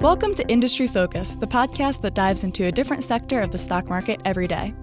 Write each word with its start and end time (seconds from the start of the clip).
Welcome 0.00 0.34
to 0.34 0.46
Industry 0.48 0.86
Focus, 0.86 1.36
the 1.36 1.46
podcast 1.46 2.02
that 2.02 2.12
dives 2.12 2.44
into 2.44 2.66
a 2.66 2.70
different 2.70 3.02
sector 3.02 3.40
of 3.40 3.50
the 3.50 3.56
stock 3.56 3.88
market 3.88 4.20
every 4.26 4.46
day. 4.46 4.74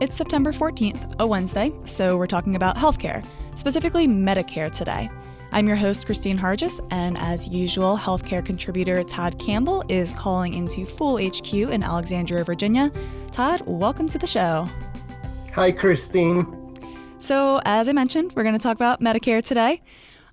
It's 0.00 0.14
September 0.14 0.52
14th, 0.52 1.16
a 1.18 1.26
Wednesday, 1.26 1.72
so 1.84 2.16
we're 2.16 2.28
talking 2.28 2.54
about 2.54 2.76
healthcare, 2.76 3.26
specifically 3.56 4.06
Medicare 4.06 4.70
today. 4.70 5.10
I'm 5.50 5.66
your 5.66 5.76
host, 5.76 6.06
Kristine 6.06 6.38
Harjes, 6.38 6.80
and 6.92 7.18
as 7.18 7.48
usual, 7.48 7.96
healthcare 7.96 8.42
contributor 8.42 9.02
Todd 9.02 9.36
Campbell 9.40 9.82
is 9.88 10.12
calling 10.12 10.54
into 10.54 10.86
Fool 10.86 11.18
HQ 11.18 11.52
in 11.52 11.82
Alexandria, 11.82 12.44
Virginia. 12.44 12.92
Todd, 13.32 13.62
welcome 13.66 14.08
to 14.08 14.16
the 14.16 14.28
show. 14.28 14.68
Hi, 15.54 15.72
Kristine. 15.72 16.46
So, 17.18 17.60
as 17.64 17.88
I 17.88 17.92
mentioned, 17.92 18.32
we're 18.36 18.44
going 18.44 18.54
to 18.54 18.62
talk 18.62 18.76
about 18.76 19.00
Medicare 19.00 19.44
today. 19.44 19.82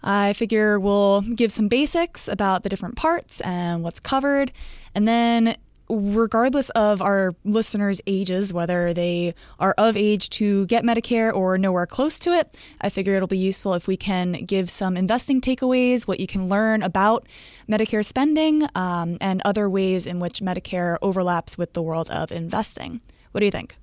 I 0.03 0.33
figure 0.33 0.79
we'll 0.79 1.21
give 1.21 1.51
some 1.51 1.67
basics 1.67 2.27
about 2.27 2.63
the 2.63 2.69
different 2.69 2.95
parts 2.95 3.41
and 3.41 3.83
what's 3.83 3.99
covered. 3.99 4.51
And 4.95 5.07
then, 5.07 5.55
regardless 5.89 6.69
of 6.71 7.01
our 7.01 7.33
listeners' 7.43 7.99
ages, 8.07 8.53
whether 8.53 8.93
they 8.93 9.33
are 9.59 9.73
of 9.77 9.97
age 9.97 10.29
to 10.29 10.65
get 10.67 10.83
Medicare 10.83 11.33
or 11.33 11.57
nowhere 11.57 11.85
close 11.85 12.19
to 12.19 12.29
it, 12.31 12.57
I 12.79 12.89
figure 12.89 13.15
it'll 13.15 13.27
be 13.27 13.37
useful 13.37 13.73
if 13.73 13.87
we 13.87 13.97
can 13.97 14.33
give 14.45 14.69
some 14.69 14.95
investing 14.95 15.41
takeaways, 15.41 16.07
what 16.07 16.19
you 16.19 16.27
can 16.27 16.47
learn 16.47 16.83
about 16.83 17.27
Medicare 17.67 18.05
spending, 18.05 18.67
um, 18.75 19.17
and 19.19 19.41
other 19.43 19.69
ways 19.69 20.05
in 20.05 20.19
which 20.19 20.41
Medicare 20.41 20.97
overlaps 21.01 21.57
with 21.57 21.73
the 21.73 21.81
world 21.81 22.09
of 22.09 22.31
investing. 22.31 23.01
What 23.31 23.39
do 23.39 23.45
you 23.45 23.51
think? 23.51 23.75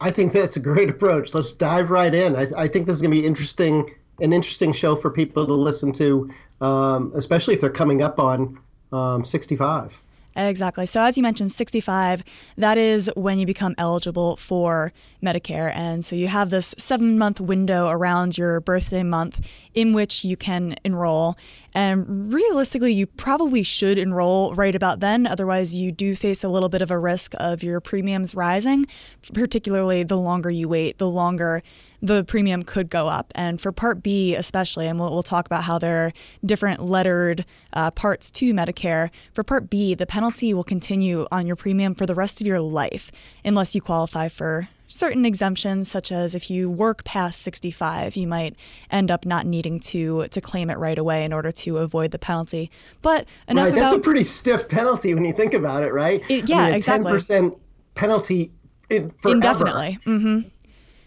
I 0.00 0.10
think 0.10 0.32
that's 0.32 0.56
a 0.56 0.60
great 0.60 0.90
approach. 0.90 1.34
Let's 1.34 1.52
dive 1.52 1.90
right 1.90 2.14
in. 2.14 2.36
I, 2.36 2.46
I 2.56 2.68
think 2.68 2.86
this 2.86 2.96
is 2.96 3.02
going 3.02 3.14
to 3.14 3.20
be 3.20 3.26
interesting 3.26 3.94
an 4.20 4.32
interesting 4.32 4.72
show 4.72 4.96
for 4.96 5.10
people 5.10 5.46
to 5.46 5.54
listen 5.54 5.92
to, 5.92 6.30
um, 6.60 7.12
especially 7.14 7.54
if 7.54 7.60
they're 7.60 7.70
coming 7.70 8.02
up 8.02 8.18
on 8.18 8.58
um, 8.92 9.24
65. 9.24 10.00
Exactly. 10.36 10.84
So, 10.86 11.00
as 11.00 11.16
you 11.16 11.22
mentioned, 11.22 11.52
65, 11.52 12.24
that 12.56 12.76
is 12.76 13.10
when 13.14 13.38
you 13.38 13.46
become 13.46 13.74
eligible 13.78 14.36
for 14.36 14.92
Medicare. 15.22 15.72
And 15.74 16.04
so 16.04 16.16
you 16.16 16.26
have 16.26 16.50
this 16.50 16.74
seven 16.76 17.18
month 17.18 17.40
window 17.40 17.88
around 17.88 18.36
your 18.36 18.60
birthday 18.60 19.04
month 19.04 19.40
in 19.74 19.92
which 19.92 20.24
you 20.24 20.36
can 20.36 20.74
enroll. 20.84 21.36
And 21.72 22.32
realistically, 22.32 22.92
you 22.92 23.06
probably 23.06 23.62
should 23.62 23.96
enroll 23.96 24.54
right 24.54 24.74
about 24.74 24.98
then. 24.98 25.26
Otherwise, 25.26 25.76
you 25.76 25.92
do 25.92 26.16
face 26.16 26.42
a 26.42 26.48
little 26.48 26.68
bit 26.68 26.82
of 26.82 26.90
a 26.90 26.98
risk 26.98 27.34
of 27.38 27.62
your 27.62 27.80
premiums 27.80 28.34
rising, 28.34 28.86
particularly 29.32 30.02
the 30.02 30.18
longer 30.18 30.50
you 30.50 30.68
wait, 30.68 30.98
the 30.98 31.08
longer 31.08 31.62
the 32.04 32.22
premium 32.22 32.62
could 32.62 32.90
go 32.90 33.08
up. 33.08 33.32
And 33.34 33.60
for 33.60 33.72
Part 33.72 34.02
B, 34.02 34.34
especially, 34.34 34.86
and 34.86 35.00
we'll, 35.00 35.10
we'll 35.10 35.22
talk 35.22 35.46
about 35.46 35.64
how 35.64 35.78
there 35.78 36.06
are 36.06 36.12
different 36.44 36.82
lettered 36.82 37.46
uh, 37.72 37.90
parts 37.90 38.30
to 38.32 38.52
Medicare. 38.52 39.10
For 39.32 39.42
Part 39.42 39.70
B, 39.70 39.94
the 39.94 40.06
penalty 40.06 40.52
will 40.52 40.64
continue 40.64 41.26
on 41.32 41.46
your 41.46 41.56
premium 41.56 41.94
for 41.94 42.04
the 42.04 42.14
rest 42.14 42.42
of 42.42 42.46
your 42.46 42.60
life 42.60 43.10
unless 43.44 43.74
you 43.74 43.80
qualify 43.80 44.28
for 44.28 44.68
certain 44.86 45.24
exemptions 45.24 45.90
such 45.90 46.12
as 46.12 46.34
if 46.34 46.50
you 46.50 46.70
work 46.70 47.04
past 47.04 47.40
65 47.40 48.16
you 48.16 48.28
might 48.28 48.54
end 48.90 49.10
up 49.10 49.24
not 49.24 49.46
needing 49.46 49.80
to 49.80 50.26
to 50.28 50.42
claim 50.42 50.68
it 50.68 50.78
right 50.78 50.98
away 50.98 51.24
in 51.24 51.32
order 51.32 51.50
to 51.50 51.78
avoid 51.78 52.10
the 52.10 52.18
penalty 52.18 52.70
but 53.00 53.26
enough 53.48 53.64
right, 53.64 53.74
that's 53.74 53.94
a 53.94 53.98
pretty 53.98 54.22
stiff 54.22 54.68
penalty 54.68 55.14
when 55.14 55.24
you 55.24 55.32
think 55.32 55.54
about 55.54 55.82
it 55.82 55.92
right 55.92 56.22
it, 56.30 56.48
yeah 56.48 56.58
I 56.58 56.66
mean, 56.66 56.74
exactly 56.74 57.12
10% 57.12 57.58
penalty 57.94 58.52
in, 58.90 59.10
indefinitely 59.24 59.98
mm-hmm. 60.06 60.48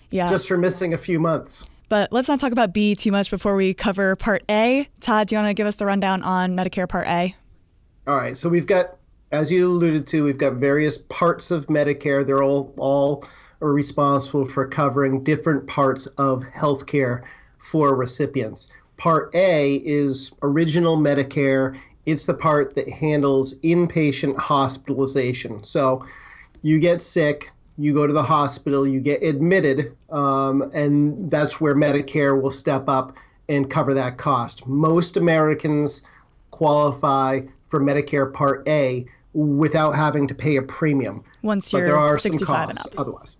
Yeah. 0.10 0.30
Just 0.30 0.48
for 0.48 0.58
missing 0.58 0.94
a 0.94 0.98
few 0.98 1.20
months. 1.20 1.66
But 1.90 2.12
let's 2.12 2.28
not 2.28 2.40
talk 2.40 2.52
about 2.52 2.74
B 2.74 2.96
too 2.96 3.12
much 3.12 3.30
before 3.30 3.56
we 3.56 3.74
cover 3.74 4.16
Part 4.16 4.44
A. 4.50 4.88
Todd, 5.00 5.28
do 5.28 5.36
you 5.36 5.42
want 5.42 5.50
to 5.50 5.54
give 5.54 5.68
us 5.68 5.76
the 5.76 5.86
rundown 5.86 6.22
on 6.22 6.56
Medicare 6.56 6.88
Part 6.88 7.08
A? 7.08 7.36
All 8.06 8.18
right. 8.18 8.36
So 8.36 8.50
we've 8.50 8.66
got, 8.66 8.98
as 9.32 9.52
you 9.52 9.68
alluded 9.68 10.08
to, 10.08 10.24
we've 10.24 10.38
got 10.38 10.54
various 10.54 10.98
parts 10.98 11.52
of 11.52 11.68
Medicare. 11.68 12.26
They're 12.26 12.44
all 12.44 12.74
all 12.78 13.24
are 13.62 13.74
responsible 13.74 14.46
for 14.46 14.68
covering 14.68 15.24
different 15.24 15.68
parts 15.68 16.06
of 16.18 16.44
healthcare 16.44 17.24
for 17.58 17.96
recipients. 17.96 18.72
Part 18.98 19.34
A 19.36 19.76
is 19.86 20.32
original 20.44 20.98
Medicare. 20.98 21.78
It's 22.06 22.26
the 22.26 22.34
part 22.34 22.76
that 22.76 22.90
handles 22.90 23.58
inpatient 23.60 24.38
hospitalization. 24.38 25.64
So 25.64 26.06
you 26.62 26.80
get 26.80 27.02
sick, 27.02 27.52
you 27.78 27.94
go 27.94 28.08
to 28.08 28.14
the 28.14 28.24
hospital, 28.24 28.88
you 28.88 29.00
get 29.00 29.22
admitted, 29.24 29.96
um, 30.10 30.64
and 30.74 31.30
that's 31.30 31.62
where 31.62 31.76
Medicare 31.76 32.40
will 32.40 32.52
step 32.52 32.90
up 32.90 33.16
and 33.50 33.70
cover 33.70 33.94
that 33.94 34.18
cost. 34.18 34.66
Most 34.68 35.16
Americans 35.16 36.04
qualify 36.52 37.42
for 37.68 37.80
Medicare 37.80 38.32
Part 38.34 38.68
A 38.68 39.06
without 39.34 39.92
having 39.92 40.28
to 40.28 40.36
pay 40.36 40.56
a 40.56 40.62
premium. 40.62 41.24
Once 41.44 41.72
you're 41.72 41.82
but 41.82 41.88
there 41.88 41.98
are 41.98 42.18
65 42.18 42.48
some 42.48 42.56
costs 42.56 42.86
and 42.86 42.94
up. 42.96 43.00
otherwise. 43.00 43.38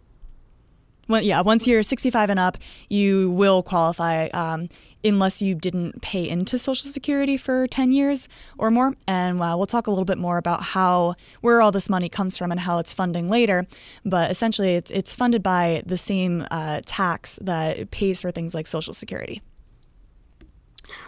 Well, 1.08 1.22
yeah, 1.22 1.42
once 1.42 1.68
you're 1.68 1.84
65 1.84 2.30
and 2.30 2.40
up, 2.40 2.58
you 2.90 3.32
will 3.32 3.64
qualify 3.64 4.28
um, 4.28 4.70
unless 5.04 5.42
you 5.42 5.56
didn't 5.56 6.02
pay 6.02 6.28
into 6.28 6.58
Social 6.58 6.90
Security 6.90 7.38
for 7.38 7.68
10 7.68 7.92
years 7.92 8.28
or 8.58 8.72
more. 8.72 8.94
And 9.08 9.42
uh, 9.42 9.56
we'll 9.58 9.68
talk 9.68 9.88
a 9.88 9.90
little 9.90 10.06
bit 10.06 10.18
more 10.18 10.38
about 10.38 10.64
how 10.64 11.16
where 11.42 11.62
all 11.62 11.72
this 11.72 11.90
money 11.90 12.10
comes 12.10 12.38
from 12.38 12.52
and 12.52 12.60
how 12.60 12.80
it's 12.80 12.94
funding 12.94 13.30
later. 13.30 13.66
But 14.06 14.32
essentially, 14.32 14.76
it's 14.76 14.92
it's 14.92 15.16
funded 15.16 15.42
by 15.42 15.84
the 15.86 15.98
same 15.98 16.46
uh, 16.52 16.82
tax 16.86 17.40
that 17.42 17.92
pays 17.92 18.22
for 18.22 18.32
things 18.32 18.54
like 18.54 18.68
Social 18.68 18.94
Security. 18.94 19.42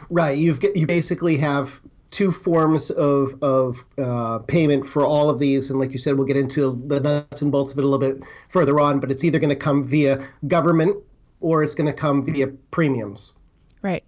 Right. 0.09 0.37
You've 0.37 0.59
you 0.75 0.87
basically 0.87 1.37
have 1.37 1.81
two 2.11 2.31
forms 2.31 2.89
of, 2.91 3.41
of 3.41 3.83
uh, 3.97 4.39
payment 4.39 4.87
for 4.87 5.05
all 5.05 5.29
of 5.29 5.39
these. 5.39 5.69
And 5.69 5.79
like 5.79 5.91
you 5.91 5.97
said, 5.97 6.15
we'll 6.15 6.25
get 6.25 6.37
into 6.37 6.81
the 6.87 6.99
nuts 6.99 7.41
and 7.41 7.51
bolts 7.51 7.71
of 7.71 7.77
it 7.77 7.83
a 7.83 7.87
little 7.87 7.99
bit 7.99 8.21
further 8.49 8.79
on, 8.79 8.99
but 8.99 9.11
it's 9.11 9.23
either 9.23 9.39
going 9.39 9.49
to 9.49 9.55
come 9.55 9.85
via 9.85 10.27
government 10.47 10.97
or 11.39 11.63
it's 11.63 11.75
going 11.75 11.87
to 11.87 11.93
come 11.93 12.23
via 12.23 12.47
premiums. 12.71 13.33
Right. 13.81 14.03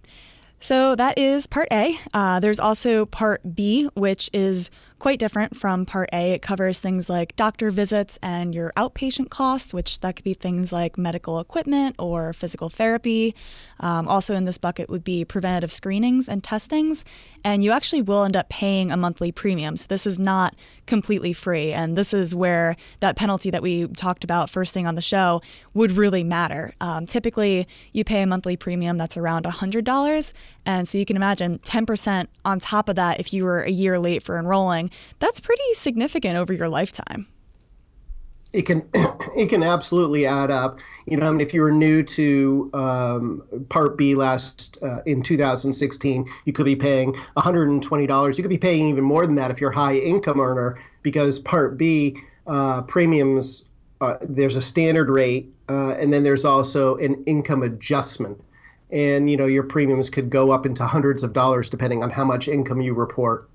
So 0.60 0.94
that 0.94 1.18
is 1.18 1.46
part 1.46 1.68
A. 1.72 1.98
Uh, 2.14 2.38
there's 2.38 2.60
also 2.60 3.06
part 3.06 3.54
B, 3.54 3.88
which 3.94 4.30
is 4.32 4.70
quite 5.02 5.18
different 5.18 5.56
from 5.56 5.84
Part 5.84 6.08
A. 6.12 6.30
It 6.30 6.42
covers 6.42 6.78
things 6.78 7.10
like 7.10 7.34
doctor 7.34 7.72
visits 7.72 8.20
and 8.22 8.54
your 8.54 8.70
outpatient 8.76 9.30
costs, 9.30 9.74
which 9.74 9.98
that 9.98 10.14
could 10.14 10.24
be 10.24 10.32
things 10.32 10.72
like 10.72 10.96
medical 10.96 11.40
equipment 11.40 11.96
or 11.98 12.32
physical 12.32 12.68
therapy. 12.68 13.34
Um, 13.80 14.06
also 14.06 14.36
in 14.36 14.44
this 14.44 14.58
bucket 14.58 14.88
would 14.88 15.02
be 15.02 15.24
preventative 15.24 15.72
screenings 15.72 16.28
and 16.28 16.44
testings. 16.44 17.04
And 17.44 17.64
you 17.64 17.72
actually 17.72 18.02
will 18.02 18.22
end 18.22 18.36
up 18.36 18.48
paying 18.48 18.92
a 18.92 18.96
monthly 18.96 19.32
premium. 19.32 19.76
So 19.76 19.86
this 19.88 20.06
is 20.06 20.20
not 20.20 20.54
completely 20.86 21.32
free. 21.32 21.72
And 21.72 21.96
this 21.96 22.14
is 22.14 22.32
where 22.32 22.76
that 23.00 23.16
penalty 23.16 23.50
that 23.50 23.60
we 23.60 23.88
talked 23.88 24.22
about 24.22 24.50
first 24.50 24.72
thing 24.72 24.86
on 24.86 24.94
the 24.94 25.02
show 25.02 25.42
would 25.74 25.90
really 25.90 26.22
matter. 26.22 26.74
Um, 26.80 27.06
typically, 27.06 27.66
you 27.90 28.04
pay 28.04 28.22
a 28.22 28.26
monthly 28.28 28.56
premium 28.56 28.98
that's 28.98 29.16
around 29.16 29.46
$100. 29.46 30.32
And 30.64 30.86
so 30.86 30.98
you 30.98 31.04
can 31.04 31.16
imagine 31.16 31.58
10% 31.60 32.26
on 32.44 32.60
top 32.60 32.88
of 32.88 32.96
that 32.96 33.18
if 33.20 33.32
you 33.32 33.44
were 33.44 33.62
a 33.62 33.70
year 33.70 33.98
late 33.98 34.22
for 34.22 34.38
enrolling 34.38 34.90
that's 35.18 35.40
pretty 35.40 35.62
significant 35.74 36.36
over 36.36 36.52
your 36.52 36.68
lifetime. 36.68 37.26
It 38.52 38.62
can 38.62 38.88
it 39.36 39.48
can 39.48 39.62
absolutely 39.62 40.26
add 40.26 40.50
up. 40.50 40.78
You 41.06 41.16
know, 41.16 41.28
I 41.28 41.30
mean, 41.30 41.40
if 41.40 41.54
you 41.54 41.62
were 41.62 41.70
new 41.70 42.02
to 42.02 42.70
um, 42.74 43.42
Part 43.70 43.96
B 43.96 44.14
last 44.14 44.78
uh, 44.82 45.00
in 45.06 45.22
2016, 45.22 46.28
you 46.44 46.52
could 46.52 46.66
be 46.66 46.76
paying 46.76 47.14
120 47.34 48.06
dollars. 48.06 48.36
You 48.36 48.44
could 48.44 48.50
be 48.50 48.58
paying 48.58 48.88
even 48.88 49.04
more 49.04 49.26
than 49.26 49.36
that 49.36 49.50
if 49.50 49.60
you're 49.60 49.70
a 49.70 49.74
high 49.74 49.96
income 49.96 50.40
earner, 50.40 50.78
because 51.02 51.38
Part 51.38 51.78
B 51.78 52.18
uh, 52.46 52.82
premiums 52.82 53.64
uh, 54.02 54.16
there's 54.20 54.56
a 54.56 54.62
standard 54.62 55.08
rate, 55.08 55.48
uh, 55.68 55.92
and 55.92 56.12
then 56.12 56.24
there's 56.24 56.44
also 56.44 56.96
an 56.96 57.22
income 57.24 57.62
adjustment 57.62 58.42
and 58.92 59.30
you 59.30 59.36
know 59.36 59.46
your 59.46 59.62
premiums 59.62 60.10
could 60.10 60.30
go 60.30 60.50
up 60.50 60.66
into 60.66 60.84
hundreds 60.84 61.22
of 61.22 61.32
dollars 61.32 61.70
depending 61.70 62.02
on 62.02 62.10
how 62.10 62.24
much 62.24 62.46
income 62.46 62.80
you 62.80 62.94
report 62.94 63.48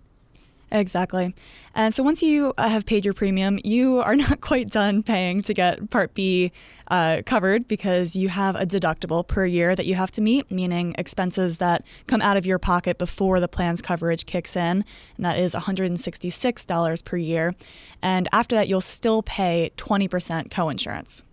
Exactly. 0.71 1.33
And 1.75 1.93
so 1.93 2.03
once 2.03 2.21
you 2.21 2.53
uh, 2.57 2.67
have 2.67 2.85
paid 2.85 3.05
your 3.05 3.13
premium, 3.13 3.59
you 3.63 3.99
are 3.99 4.15
not 4.27 4.41
quite 4.41 4.69
done 4.69 5.01
paying 5.01 5.41
to 5.43 5.53
get 5.53 5.89
Part 5.89 6.13
B 6.13 6.51
uh, 6.89 7.21
covered 7.25 7.67
because 7.67 8.15
you 8.15 8.29
have 8.29 8.55
a 8.55 8.65
deductible 8.65 9.25
per 9.25 9.45
year 9.45 9.75
that 9.75 9.85
you 9.85 9.95
have 9.95 10.11
to 10.11 10.21
meet, 10.21 10.51
meaning 10.51 10.93
expenses 10.97 11.59
that 11.59 11.85
come 12.07 12.21
out 12.21 12.35
of 12.35 12.45
your 12.45 12.59
pocket 12.59 12.97
before 12.97 13.39
the 13.39 13.47
plan's 13.47 13.81
coverage 13.81 14.25
kicks 14.25 14.55
in. 14.55 14.83
And 15.15 15.25
that 15.25 15.37
is 15.37 15.55
$166 15.55 17.05
per 17.05 17.17
year. 17.17 17.53
And 18.01 18.27
after 18.33 18.55
that, 18.55 18.67
you'll 18.67 18.81
still 18.81 19.23
pay 19.23 19.71
20% 19.77 20.49
coinsurance. 20.49 21.23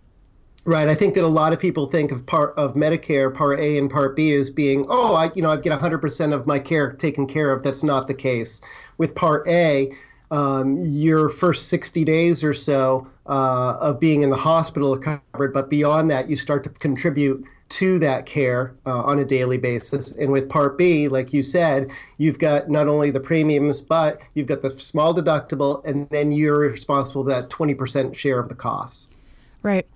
Right. 0.65 0.87
I 0.87 0.95
think 0.95 1.13
that 1.13 1.23
a 1.23 1.27
lot 1.27 1.53
of 1.53 1.59
people 1.59 1.85
think 1.85 2.11
of 2.11 2.25
part 2.25 2.57
of 2.57 2.73
Medicare, 2.73 3.31
Part 3.31 3.59
A 3.59 3.77
and 3.77 3.89
Part 3.89 4.15
B 4.15 4.33
as 4.33 4.49
being, 4.49 4.83
oh, 4.89 5.13
I, 5.13 5.29
you 5.35 5.43
know, 5.43 5.51
I 5.51 5.57
get 5.57 5.79
100% 5.79 6.33
of 6.33 6.47
my 6.47 6.57
care 6.57 6.91
taken 6.91 7.27
care 7.27 7.51
of. 7.51 7.61
That's 7.61 7.83
not 7.83 8.07
the 8.07 8.15
case. 8.15 8.61
With 8.97 9.13
Part 9.13 9.47
A, 9.47 9.91
um, 10.31 10.81
your 10.83 11.29
first 11.29 11.67
60 11.67 12.03
days 12.03 12.43
or 12.43 12.51
so 12.51 13.07
uh, 13.27 13.77
of 13.79 13.99
being 13.99 14.23
in 14.23 14.31
the 14.31 14.37
hospital 14.37 14.95
are 14.95 15.19
covered, 15.33 15.53
but 15.53 15.69
beyond 15.69 16.09
that, 16.09 16.29
you 16.29 16.35
start 16.35 16.63
to 16.63 16.71
contribute 16.71 17.45
to 17.67 17.99
that 17.99 18.25
care 18.25 18.75
uh, 18.87 19.03
on 19.03 19.19
a 19.19 19.25
daily 19.25 19.59
basis. 19.59 20.17
And 20.17 20.31
with 20.31 20.49
Part 20.49 20.79
B, 20.79 21.07
like 21.07 21.31
you 21.31 21.43
said, 21.43 21.91
you've 22.17 22.39
got 22.39 22.69
not 22.69 22.87
only 22.87 23.11
the 23.11 23.19
premiums, 23.19 23.81
but 23.81 24.17
you've 24.33 24.47
got 24.47 24.63
the 24.63 24.77
small 24.79 25.13
deductible, 25.13 25.85
and 25.85 26.09
then 26.09 26.31
you're 26.31 26.57
responsible 26.57 27.23
for 27.23 27.29
that 27.29 27.49
20% 27.49 28.15
share 28.15 28.39
of 28.39 28.49
the 28.49 28.55
costs. 28.55 29.07
Right. 29.61 29.87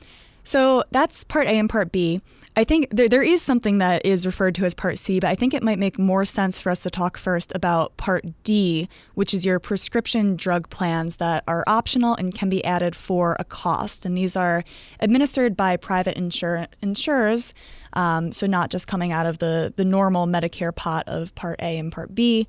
So 0.50 0.84
that's 0.90 1.24
Part 1.24 1.46
A 1.46 1.52
and 1.52 1.70
Part 1.70 1.92
B. 1.92 2.22
I 2.56 2.64
think 2.64 2.88
there, 2.90 3.08
there 3.08 3.22
is 3.22 3.40
something 3.40 3.78
that 3.78 4.04
is 4.04 4.26
referred 4.26 4.56
to 4.56 4.66
as 4.66 4.74
Part 4.74 4.98
C, 4.98 5.20
but 5.20 5.30
I 5.30 5.36
think 5.36 5.54
it 5.54 5.62
might 5.62 5.78
make 5.78 6.00
more 6.00 6.26
sense 6.26 6.60
for 6.60 6.72
us 6.72 6.82
to 6.82 6.90
talk 6.90 7.20
first 7.20 7.52
about 7.54 7.96
Part 7.98 8.26
D, 8.44 8.90
which 9.14 9.32
is 9.32 9.46
your 9.46 9.60
prescription 9.60 10.36
drug 10.36 10.68
plans 10.72 11.18
that 11.18 11.44
are 11.48 11.64
optional 11.68 12.16
and 12.16 12.34
can 12.34 12.50
be 12.50 12.66
added 12.66 12.96
for 12.96 13.36
a 13.38 13.44
cost. 13.44 14.08
And 14.08 14.18
these 14.18 14.36
are 14.36 14.64
administered 15.00 15.56
by 15.56 15.78
private 15.78 16.18
insur- 16.18 16.66
insurers, 16.82 17.54
um, 17.94 18.32
so 18.32 18.48
not 18.48 18.72
just 18.72 18.88
coming 18.88 19.12
out 19.12 19.28
of 19.28 19.38
the, 19.38 19.72
the 19.76 19.86
normal 19.86 20.26
Medicare 20.26 20.76
pot 20.76 21.04
of 21.06 21.36
Part 21.36 21.60
A 21.62 21.78
and 21.78 21.92
Part 21.92 22.16
B. 22.16 22.48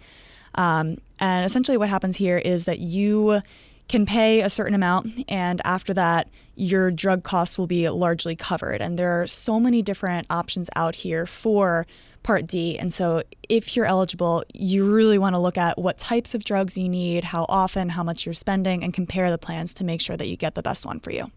Um, 0.55 0.97
and 1.19 1.45
essentially, 1.45 1.77
what 1.77 1.91
happens 1.91 2.17
here 2.17 2.39
is 2.39 2.65
that 2.65 2.79
you 2.79 3.43
can 3.91 4.07
pay 4.07 4.41
a 4.41 4.49
certain 4.49 4.75
amount, 4.75 5.25
and 5.29 5.61
after 5.65 5.93
that, 5.93 6.31
your 6.55 6.93
drug 6.93 7.25
costs 7.25 7.59
will 7.59 7.67
be 7.67 7.89
largely 7.91 8.37
covered. 8.37 8.81
And 8.81 8.97
there 8.97 9.21
are 9.21 9.27
so 9.27 9.59
many 9.59 9.83
different 9.83 10.29
options 10.31 10.71
out 10.77 10.95
here 10.95 11.27
for 11.27 11.89
Part 12.23 12.47
D. 12.47 12.79
And 12.79 12.93
so, 12.93 13.25
if 13.49 13.75
you're 13.75 13.87
eligible, 13.87 14.45
you 14.55 14.89
really 14.89 15.19
want 15.19 15.35
to 15.35 15.41
look 15.41 15.59
at 15.59 15.77
what 15.77 15.99
types 15.99 16.37
of 16.37 16.45
drugs 16.45 16.79
you 16.79 16.89
need, 16.89 17.25
how 17.25 17.47
often, 17.49 17.89
how 17.89 18.05
much 18.05 18.25
you're 18.25 18.33
spending, 18.33 18.85
and 18.85 18.95
compare 18.95 19.29
the 19.29 19.39
plans 19.39 19.75
to 19.75 19.85
make 19.85 20.01
sure 20.01 20.17
that 20.17 20.29
you 20.29 20.37
get 20.37 20.55
the 20.55 20.63
best 20.63 20.87
one 20.87 21.01
for 21.01 21.11
you. 21.11 21.29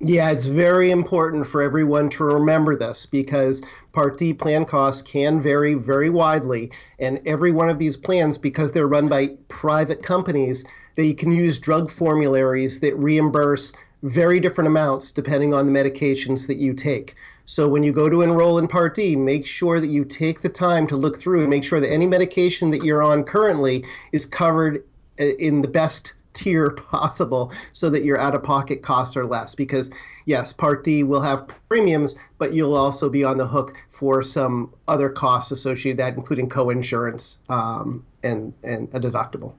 Yeah, 0.00 0.30
it's 0.30 0.46
very 0.46 0.90
important 0.90 1.46
for 1.46 1.62
everyone 1.62 2.08
to 2.10 2.24
remember 2.24 2.74
this 2.74 3.06
because 3.06 3.62
Part 3.92 4.18
D 4.18 4.32
plan 4.32 4.64
costs 4.64 5.02
can 5.02 5.40
vary 5.40 5.74
very 5.74 6.10
widely. 6.10 6.72
And 6.98 7.20
every 7.26 7.52
one 7.52 7.70
of 7.70 7.78
these 7.78 7.96
plans, 7.96 8.38
because 8.38 8.72
they're 8.72 8.88
run 8.88 9.08
by 9.08 9.36
private 9.48 10.02
companies, 10.02 10.64
that 10.96 11.06
you 11.06 11.14
can 11.14 11.32
use 11.32 11.58
drug 11.58 11.90
formularies 11.90 12.80
that 12.80 12.96
reimburse 12.96 13.72
very 14.02 14.40
different 14.40 14.68
amounts 14.68 15.12
depending 15.12 15.52
on 15.54 15.66
the 15.66 15.72
medications 15.72 16.46
that 16.46 16.56
you 16.56 16.74
take. 16.74 17.14
So 17.50 17.68
when 17.68 17.82
you 17.82 17.92
go 17.92 18.08
to 18.08 18.22
enroll 18.22 18.58
in 18.58 18.68
Part 18.68 18.94
D, 18.94 19.16
make 19.16 19.44
sure 19.44 19.80
that 19.80 19.88
you 19.88 20.04
take 20.04 20.40
the 20.40 20.48
time 20.48 20.86
to 20.86 20.96
look 20.96 21.18
through 21.18 21.40
and 21.40 21.50
make 21.50 21.64
sure 21.64 21.80
that 21.80 21.92
any 21.92 22.06
medication 22.06 22.70
that 22.70 22.84
you're 22.84 23.02
on 23.02 23.24
currently 23.24 23.84
is 24.12 24.24
covered 24.24 24.84
uh, 25.18 25.24
in 25.38 25.62
the 25.62 25.68
best 25.68 26.14
tier 26.32 26.70
possible 26.92 27.52
so 27.72 27.90
that 27.90 28.04
your 28.04 28.18
out 28.18 28.36
of 28.36 28.44
pocket 28.44 28.82
costs 28.82 29.16
are 29.16 29.26
less. 29.26 29.56
Because, 29.56 29.90
yes, 30.26 30.52
Part 30.52 30.84
D 30.84 31.02
will 31.02 31.22
have 31.22 31.48
premiums, 31.68 32.14
but 32.38 32.52
you'll 32.52 32.76
also 32.76 33.08
be 33.08 33.24
on 33.24 33.38
the 33.38 33.48
hook 33.48 33.76
for 33.88 34.22
some 34.22 34.72
other 34.86 35.08
costs 35.08 35.50
associated 35.50 35.98
with 35.98 36.06
that, 36.06 36.16
including 36.16 36.48
co 36.48 36.70
insurance 36.70 37.40
um, 37.48 38.06
and, 38.22 38.54
and 38.62 38.94
a 38.94 39.00
deductible. 39.00 39.54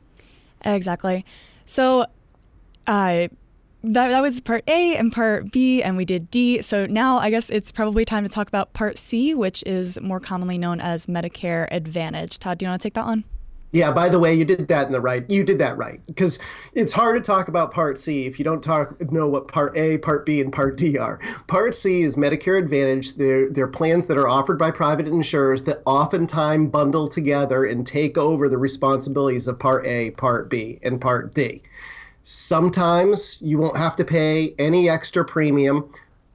Exactly. 0.63 1.25
So, 1.65 2.05
uh, 2.87 3.27
that, 3.83 4.09
that 4.09 4.21
was 4.21 4.41
part 4.41 4.63
A 4.67 4.95
and 4.95 5.11
part 5.11 5.51
B, 5.51 5.81
and 5.81 5.97
we 5.97 6.05
did 6.05 6.29
D. 6.29 6.61
So 6.61 6.85
now 6.85 7.17
I 7.17 7.29
guess 7.29 7.49
it's 7.49 7.71
probably 7.71 8.05
time 8.05 8.23
to 8.23 8.29
talk 8.29 8.47
about 8.47 8.73
part 8.73 8.97
C, 8.97 9.33
which 9.33 9.63
is 9.65 9.99
more 10.01 10.19
commonly 10.19 10.57
known 10.57 10.79
as 10.79 11.07
Medicare 11.07 11.67
Advantage. 11.71 12.37
Todd, 12.37 12.59
do 12.59 12.65
you 12.65 12.69
want 12.69 12.81
to 12.81 12.85
take 12.85 12.93
that 12.93 13.05
one? 13.05 13.23
Yeah, 13.73 13.91
by 13.91 14.09
the 14.09 14.19
way, 14.19 14.33
you 14.33 14.43
did 14.43 14.67
that 14.67 14.87
in 14.87 14.91
the 14.91 14.99
right. 14.99 15.23
You 15.29 15.45
did 15.45 15.57
that 15.59 15.77
right 15.77 16.05
because 16.05 16.39
it's 16.73 16.91
hard 16.91 17.15
to 17.15 17.21
talk 17.21 17.47
about 17.47 17.71
Part 17.71 17.97
C 17.97 18.25
if 18.25 18.37
you 18.37 18.43
don't 18.43 18.61
talk 18.61 18.99
know 19.11 19.29
what 19.29 19.47
Part 19.47 19.77
A, 19.77 19.97
Part 19.99 20.25
B, 20.25 20.41
and 20.41 20.51
Part 20.51 20.75
D 20.77 20.97
are. 20.97 21.19
Part 21.47 21.73
C 21.73 22.01
is 22.01 22.17
Medicare 22.17 22.59
Advantage. 22.59 23.15
They're, 23.15 23.49
they're 23.49 23.67
plans 23.69 24.07
that 24.07 24.17
are 24.17 24.27
offered 24.27 24.59
by 24.59 24.71
private 24.71 25.07
insurers 25.07 25.63
that 25.63 25.81
oftentimes 25.85 26.69
bundle 26.69 27.07
together 27.07 27.63
and 27.63 27.87
take 27.87 28.17
over 28.17 28.49
the 28.49 28.57
responsibilities 28.57 29.47
of 29.47 29.57
Part 29.57 29.85
A, 29.85 30.11
Part 30.11 30.49
B, 30.49 30.79
and 30.83 30.99
Part 30.99 31.33
D. 31.33 31.61
Sometimes 32.23 33.37
you 33.41 33.57
won't 33.57 33.77
have 33.77 33.95
to 33.95 34.03
pay 34.03 34.53
any 34.59 34.89
extra 34.89 35.23
premium 35.23 35.89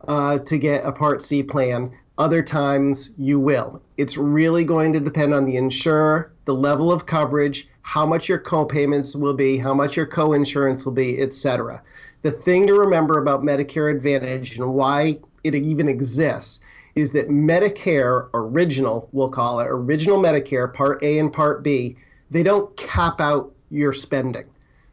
uh, 0.09 0.39
to 0.39 0.57
get 0.57 0.87
a 0.87 0.93
Part 0.93 1.23
C 1.23 1.43
plan. 1.43 1.93
Other 2.17 2.43
times 2.43 3.11
you 3.19 3.39
will. 3.39 3.83
It's 3.99 4.17
really 4.17 4.65
going 4.65 4.95
to 4.95 5.01
depend 5.01 5.35
on 5.35 5.45
the 5.45 5.59
insurer, 5.59 6.33
the 6.47 6.55
level 6.55 6.91
of 6.91 7.07
coverage, 7.07 7.69
how 7.83 8.07
much 8.07 8.29
your 8.29 8.39
co-payments 8.39 9.15
will 9.15 9.35
be, 9.35 9.59
how 9.59 9.75
much 9.75 9.97
your 9.97 10.07
co-insurance 10.07 10.85
will 10.85 10.93
be, 10.93 11.21
etc. 11.21 11.83
The 12.23 12.31
thing 12.31 12.67
to 12.67 12.75
remember 12.75 13.19
about 13.19 13.43
Medicare 13.43 13.95
Advantage 13.95 14.57
and 14.57 14.75
why 14.75 15.19
it 15.45 15.55
even 15.55 15.89
exists 15.89 16.61
is 16.95 17.13
that 17.13 17.29
Medicare 17.29 18.29
original, 18.33 19.09
we'll 19.13 19.29
call 19.29 19.61
it 19.61 19.67
original 19.69 20.19
Medicare, 20.19 20.73
Part 20.73 21.03
A 21.03 21.19
and 21.19 21.33
Part 21.33 21.63
B, 21.63 21.97
they 22.31 22.43
don't 22.43 22.75
cap 22.77 23.21
out 23.21 23.53
your 23.71 23.93
spending. 23.93 24.49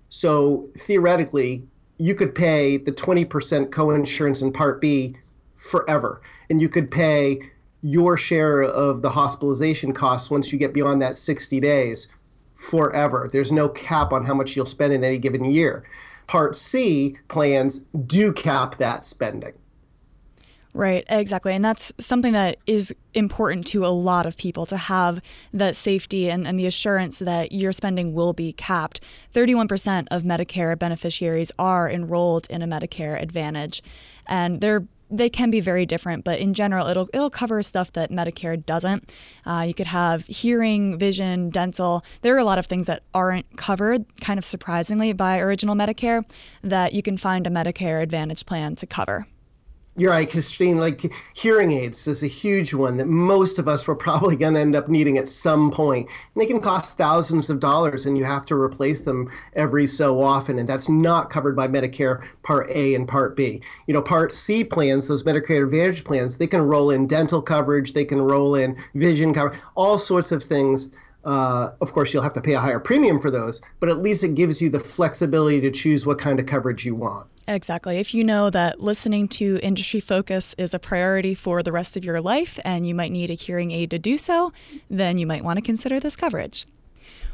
So 0.10 0.70
theoretically, 0.78 1.66
you 1.98 2.14
could 2.14 2.36
pay 2.36 2.78
the 2.78 2.92
20% 2.92 3.72
co-insurance 3.72 4.42
in 4.42 4.52
Part 4.52 4.82
B 4.82 5.16
forever 5.56 6.22
and 6.50 6.62
you 6.62 6.68
could 6.68 6.92
pay 6.92 7.40
your 7.84 8.18
share 8.18 8.64
of 8.64 9.02
the 9.02 9.12
hospitalization 9.12 9.94
costs 9.94 10.32
once 10.32 10.52
you 10.52 10.58
get 10.58 10.74
beyond 10.74 11.02
that 11.02 11.18
60 11.18 11.60
days 11.60 12.08
forever. 12.56 13.30
There's 13.32 13.52
no 13.52 13.70
cap 13.70 14.14
on 14.14 14.26
how 14.26 14.34
much 14.34 14.56
you'll 14.56 14.66
spend 14.66 14.94
in 14.94 15.04
any 15.04 15.20
given 15.20 15.44
year. 15.44 15.84
Part 16.26 16.56
C 16.56 17.18
plans 17.28 17.80
do 18.08 18.32
cap 18.32 18.78
that 18.78 19.04
spending. 19.04 19.54
Right, 20.76 21.04
exactly. 21.08 21.54
And 21.54 21.64
that's 21.64 21.94
something 22.00 22.34
that 22.34 22.58
is 22.66 22.96
important 23.14 23.68
to 23.68 23.86
a 23.86 23.94
lot 23.94 24.26
of 24.26 24.38
people 24.38 24.66
to 24.68 24.78
have 24.78 25.22
that 25.54 25.76
safety 25.76 26.32
and, 26.32 26.48
and 26.48 26.60
the 26.60 26.66
assurance 26.66 27.20
that 27.20 27.52
your 27.52 27.72
spending 27.72 28.14
will 28.14 28.34
be 28.34 28.54
capped. 28.54 29.02
31% 29.36 30.08
of 30.10 30.24
Medicare 30.24 30.78
beneficiaries 30.78 31.52
are 31.60 31.88
enrolled 31.92 32.48
in 32.50 32.64
a 32.64 32.68
Medicare 32.68 33.22
Advantage. 33.22 33.84
And 34.26 34.62
they're 34.62 34.88
they 35.14 35.30
can 35.30 35.52
be 35.52 35.60
very 35.60 35.86
different, 35.86 36.24
but 36.24 36.40
in 36.40 36.54
general, 36.54 36.88
it'll 36.88 37.10
it'll 37.14 37.30
cover 37.30 37.62
stuff 37.62 37.94
that 37.94 38.10
Medicare 38.10 38.64
doesn't. 38.64 39.14
Uh, 39.46 39.64
you 39.68 39.74
could 39.74 39.88
have 39.88 40.26
hearing, 40.26 40.98
vision, 40.98 41.50
dental. 41.50 42.04
There 42.22 42.36
are 42.36 42.40
a 42.40 42.44
lot 42.44 42.58
of 42.58 42.66
things 42.66 42.88
that 42.88 43.04
aren't 43.14 43.58
covered, 43.58 44.06
kind 44.22 44.40
of 44.40 44.46
surprisingly, 44.46 45.14
by 45.14 45.40
original 45.40 45.76
Medicare 45.76 46.24
that 46.64 46.94
you 46.94 47.04
can 47.04 47.18
find 47.18 47.46
a 47.46 47.50
Medicare 47.50 48.02
Advantage 48.02 48.46
plan 48.46 48.76
to 48.78 48.88
cover. 48.88 49.28
You're 49.96 50.10
right, 50.10 50.28
Kristine. 50.28 50.80
Like 50.80 51.14
hearing 51.36 51.72
aids 51.72 52.08
is 52.08 52.24
a 52.24 52.28
huge 52.28 52.74
one 52.74 52.98
that 52.98 53.06
most 53.06 53.60
of 53.60 53.68
us 53.68 53.88
were 53.88 53.96
probably 54.04 54.36
going 54.36 54.56
to 54.56 54.60
end 54.60 54.76
up 54.76 54.88
needing 54.88 55.20
at 55.20 55.28
some 55.28 55.70
point. 55.70 56.10
And 56.10 56.42
they 56.42 56.48
can 56.48 56.62
cost 56.62 56.98
thousands 56.98 57.52
of 57.52 57.60
dollars, 57.60 58.08
and 58.08 58.18
you 58.18 58.24
have 58.24 58.44
to 58.48 58.56
replace 58.56 59.02
them 59.02 59.30
every 59.56 59.86
so 59.86 60.20
often. 60.20 60.58
And 60.58 60.68
that's 60.68 60.90
not 60.90 61.30
covered 61.30 61.56
by 61.56 61.68
Medicare 61.68 62.26
Part 62.42 62.72
A 62.72 62.96
and 62.96 63.08
Part 63.08 63.36
B. 63.36 63.62
You 63.86 63.94
know, 63.94 64.02
Part 64.02 64.32
C 64.32 64.64
plans, 64.64 65.08
those 65.08 65.24
Medicare 65.24 65.64
Advantage 65.64 66.04
plans, 66.04 66.40
they 66.40 66.48
can 66.48 66.62
roll 66.62 66.90
in 66.90 67.06
dental 67.06 67.42
coverage, 67.42 67.94
they 67.94 68.06
can 68.06 68.20
roll 68.20 68.56
in 68.56 68.76
vision 68.96 69.32
coverage, 69.32 69.60
all 69.76 70.00
sorts 70.00 70.32
of 70.32 70.44
things. 70.44 70.90
Uh, 71.24 71.70
of 71.82 71.94
course, 71.94 72.14
you'll 72.14 72.24
have 72.24 72.34
to 72.34 72.42
pay 72.42 72.54
a 72.54 72.60
higher 72.60 72.80
premium 72.80 73.20
for 73.20 73.30
those, 73.30 73.62
but 73.80 73.90
at 73.90 74.00
least 74.00 74.24
it 74.24 74.34
gives 74.34 74.62
you 74.62 74.70
the 74.70 74.80
flexibility 74.80 75.62
to 75.62 75.72
choose 75.72 76.06
what 76.06 76.18
kind 76.18 76.40
of 76.40 76.48
coverage 76.48 76.84
you 76.84 76.96
want. 76.96 77.28
Exactly. 77.48 77.98
If 77.98 78.14
you 78.14 78.24
know 78.24 78.50
that 78.50 78.80
listening 78.80 79.28
to 79.30 79.60
industry 79.62 80.00
focus 80.00 80.56
is 80.58 80.74
a 80.74 80.80
priority 80.80 81.36
for 81.36 81.62
the 81.62 81.72
rest 81.72 81.98
of 81.98 82.06
your 82.06 82.22
life 82.22 82.60
and 82.64 82.88
you 82.88 82.96
might 82.96 83.12
need 83.12 83.30
a 83.30 83.34
hearing 83.34 83.72
aid 83.72 83.92
to 83.92 84.00
do 84.00 84.18
so, 84.18 84.54
then 84.90 85.18
you 85.18 85.28
might 85.28 85.44
want 85.44 85.58
to 85.58 85.62
consider 85.62 86.00
this 86.00 86.16
coverage. 86.16 86.66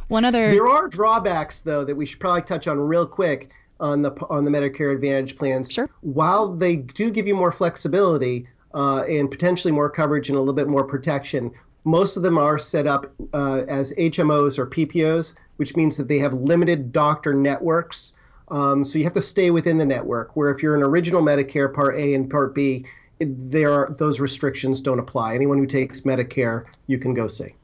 One 0.07 0.25
other 0.25 0.49
There 0.49 0.67
are 0.67 0.87
drawbacks 0.87 1.61
though 1.61 1.83
that 1.83 1.95
we 1.95 2.05
should 2.05 2.19
probably 2.19 2.41
touch 2.41 2.67
on 2.67 2.79
real 2.79 3.05
quick 3.05 3.51
on 3.79 4.01
the 4.01 4.11
on 4.29 4.45
the 4.45 4.51
Medicare 4.51 4.93
Advantage 4.93 5.35
plans. 5.35 5.71
Sure. 5.71 5.89
While 6.01 6.49
they 6.49 6.77
do 6.77 7.11
give 7.11 7.27
you 7.27 7.35
more 7.35 7.51
flexibility 7.51 8.47
uh, 8.73 9.03
and 9.09 9.29
potentially 9.29 9.71
more 9.71 9.89
coverage 9.89 10.29
and 10.29 10.35
a 10.35 10.39
little 10.39 10.53
bit 10.53 10.67
more 10.67 10.83
protection, 10.83 11.51
most 11.83 12.17
of 12.17 12.23
them 12.23 12.37
are 12.37 12.57
set 12.57 12.87
up 12.87 13.13
uh, 13.33 13.61
as 13.67 13.93
HMOs 13.97 14.57
or 14.57 14.65
PPOs, 14.65 15.35
which 15.57 15.75
means 15.75 15.97
that 15.97 16.07
they 16.07 16.19
have 16.19 16.33
limited 16.33 16.91
doctor 16.91 17.33
networks 17.33 18.13
um, 18.51 18.83
so 18.83 18.97
you 18.97 19.03
have 19.03 19.13
to 19.13 19.21
stay 19.21 19.51
within 19.51 19.77
the 19.77 19.85
network. 19.85 20.35
Where 20.35 20.49
if 20.49 20.63
you're 20.63 20.75
an 20.75 20.83
original 20.83 21.21
Medicare 21.21 21.73
Part 21.73 21.95
A 21.95 22.13
and 22.13 22.29
Part 22.29 22.55
B, 22.55 22.85
there 23.19 23.71
are 23.71 23.95
those 23.97 24.19
restrictions 24.19 24.81
don't 24.81 24.99
apply. 24.99 25.35
Anyone 25.35 25.57
who 25.57 25.65
takes 25.65 26.01
Medicare, 26.01 26.65
you 26.87 26.97
can 26.97 27.13
go 27.13 27.27
see. 27.27 27.55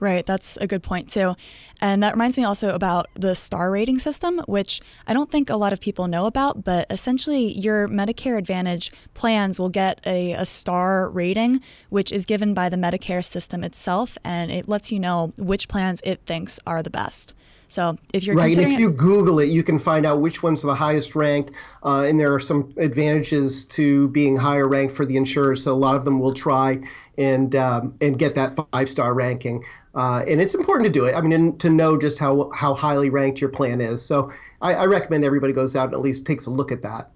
Right, 0.00 0.26
that's 0.26 0.58
a 0.58 0.66
good 0.66 0.82
point 0.82 1.08
too. 1.08 1.34
And 1.80 2.02
that 2.02 2.12
reminds 2.12 2.36
me 2.36 2.44
also 2.44 2.74
about 2.74 3.06
the 3.14 3.34
star 3.34 3.70
rating 3.70 3.98
system, 3.98 4.40
which 4.40 4.80
I 5.06 5.14
don't 5.14 5.30
think 5.30 5.48
a 5.48 5.56
lot 5.56 5.72
of 5.72 5.80
people 5.80 6.08
know 6.08 6.26
about, 6.26 6.64
but 6.64 6.86
essentially 6.90 7.52
your 7.58 7.88
Medicare 7.88 8.36
Advantage 8.36 8.90
plans 9.14 9.58
will 9.58 9.68
get 9.68 10.00
a, 10.04 10.32
a 10.32 10.44
star 10.44 11.08
rating, 11.08 11.60
which 11.88 12.12
is 12.12 12.26
given 12.26 12.54
by 12.54 12.68
the 12.68 12.76
Medicare 12.76 13.24
system 13.24 13.62
itself, 13.64 14.18
and 14.24 14.50
it 14.50 14.68
lets 14.68 14.90
you 14.90 14.98
know 14.98 15.32
which 15.38 15.68
plans 15.68 16.00
it 16.04 16.20
thinks 16.26 16.60
are 16.66 16.82
the 16.82 16.90
best. 16.90 17.32
So 17.68 17.98
if 18.12 18.24
you're 18.24 18.36
right, 18.36 18.56
and 18.56 18.72
if 18.72 18.78
you 18.78 18.90
Google 18.90 19.40
it, 19.40 19.48
you 19.48 19.62
can 19.62 19.78
find 19.78 20.06
out 20.06 20.20
which 20.20 20.42
one's 20.42 20.64
are 20.64 20.68
the 20.68 20.74
highest 20.74 21.16
ranked, 21.16 21.50
uh, 21.84 22.02
and 22.02 22.18
there 22.18 22.32
are 22.32 22.40
some 22.40 22.72
advantages 22.76 23.64
to 23.66 24.08
being 24.08 24.36
higher 24.36 24.68
ranked 24.68 24.94
for 24.94 25.04
the 25.04 25.16
insurers. 25.16 25.62
So 25.64 25.72
a 25.72 25.74
lot 25.74 25.96
of 25.96 26.04
them 26.04 26.20
will 26.20 26.34
try 26.34 26.80
and 27.18 27.54
um, 27.56 27.94
and 28.00 28.18
get 28.18 28.34
that 28.34 28.56
five 28.72 28.88
star 28.88 29.14
ranking. 29.14 29.64
Uh, 29.94 30.24
and 30.28 30.40
it's 30.40 30.54
important 30.54 30.86
to 30.86 30.92
do 30.92 31.04
it. 31.04 31.14
I 31.14 31.20
mean, 31.20 31.56
to 31.58 31.70
know 31.70 31.98
just 31.98 32.18
how 32.18 32.50
how 32.50 32.74
highly 32.74 33.10
ranked 33.10 33.40
your 33.40 33.50
plan 33.50 33.80
is. 33.80 34.04
So 34.04 34.32
I, 34.60 34.74
I 34.74 34.84
recommend 34.86 35.24
everybody 35.24 35.52
goes 35.52 35.76
out 35.76 35.86
and 35.86 35.94
at 35.94 36.00
least 36.00 36.26
takes 36.26 36.46
a 36.46 36.50
look 36.50 36.72
at 36.72 36.82
that. 36.82 37.10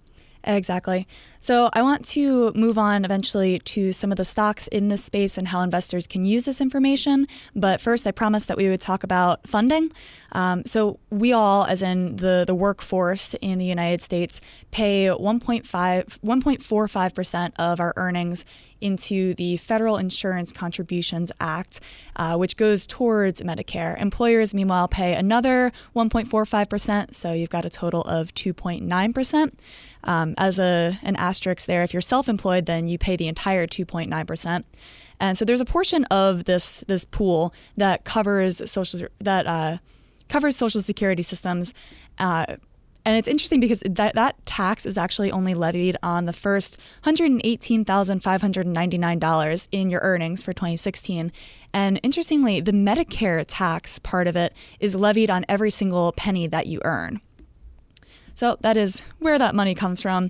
Exactly. 0.44 1.06
So 1.40 1.70
I 1.72 1.82
want 1.82 2.04
to 2.06 2.52
move 2.54 2.78
on 2.78 3.04
eventually 3.04 3.58
to 3.60 3.92
some 3.92 4.10
of 4.10 4.16
the 4.16 4.24
stocks 4.24 4.66
in 4.68 4.88
this 4.88 5.04
space 5.04 5.38
and 5.38 5.48
how 5.48 5.60
investors 5.62 6.06
can 6.06 6.24
use 6.24 6.44
this 6.44 6.60
information. 6.60 7.26
But 7.54 7.80
first, 7.80 8.06
I 8.06 8.10
promised 8.10 8.48
that 8.48 8.56
we 8.56 8.68
would 8.68 8.80
talk 8.80 9.04
about 9.04 9.46
funding. 9.46 9.92
Um, 10.32 10.64
so 10.64 10.98
we 11.10 11.32
all, 11.32 11.64
as 11.64 11.82
in 11.82 12.16
the, 12.16 12.44
the 12.46 12.54
workforce 12.54 13.34
in 13.40 13.58
the 13.58 13.64
United 13.64 14.02
States, 14.02 14.40
pay 14.70 15.06
1.5, 15.06 15.62
1.45% 15.64 17.52
of 17.58 17.80
our 17.80 17.94
earnings 17.96 18.44
into 18.80 19.34
the 19.34 19.56
Federal 19.56 19.96
Insurance 19.96 20.52
Contributions 20.52 21.32
Act, 21.40 21.80
uh, 22.16 22.36
which 22.36 22.56
goes 22.56 22.86
towards 22.86 23.42
Medicare. 23.42 24.00
Employers, 24.00 24.54
meanwhile, 24.54 24.88
pay 24.88 25.14
another 25.14 25.72
1.45%, 25.96 27.14
so 27.14 27.32
you've 27.32 27.50
got 27.50 27.64
a 27.64 27.70
total 27.70 28.02
of 28.02 28.32
2.9%. 28.32 29.52
Um, 30.04 30.34
as 30.38 30.58
a 30.58 30.98
an 31.02 31.16
asterisk 31.16 31.66
there, 31.66 31.82
if 31.82 31.92
you're 31.92 32.00
self-employed, 32.00 32.66
then 32.66 32.88
you 32.88 32.98
pay 32.98 33.16
the 33.16 33.28
entire 33.28 33.66
2.9%. 33.66 34.64
And 35.20 35.36
so 35.36 35.44
there's 35.44 35.60
a 35.60 35.64
portion 35.64 36.04
of 36.04 36.44
this 36.44 36.84
this 36.86 37.04
pool 37.04 37.52
that 37.76 38.04
covers 38.04 38.70
social 38.70 39.08
that 39.20 39.46
uh, 39.46 39.78
covers 40.28 40.56
social 40.56 40.80
security 40.80 41.22
systems. 41.22 41.74
Uh, 42.18 42.56
and 43.04 43.16
it's 43.16 43.28
interesting 43.28 43.60
because 43.60 43.80
that, 43.86 44.16
that 44.16 44.44
tax 44.44 44.84
is 44.84 44.98
actually 44.98 45.30
only 45.32 45.54
levied 45.54 45.96
on 46.02 46.26
the 46.26 46.32
first 46.34 46.78
$118,599 47.04 49.68
in 49.72 49.88
your 49.88 50.02
earnings 50.02 50.42
for 50.42 50.52
2016. 50.52 51.32
And 51.72 52.00
interestingly, 52.02 52.60
the 52.60 52.72
Medicare 52.72 53.46
tax 53.48 53.98
part 53.98 54.26
of 54.26 54.36
it 54.36 54.62
is 54.78 54.94
levied 54.94 55.30
on 55.30 55.46
every 55.48 55.70
single 55.70 56.12
penny 56.12 56.46
that 56.48 56.66
you 56.66 56.82
earn. 56.84 57.20
So 58.38 58.56
that 58.60 58.76
is 58.76 59.02
where 59.18 59.36
that 59.36 59.56
money 59.56 59.74
comes 59.74 60.00
from. 60.00 60.28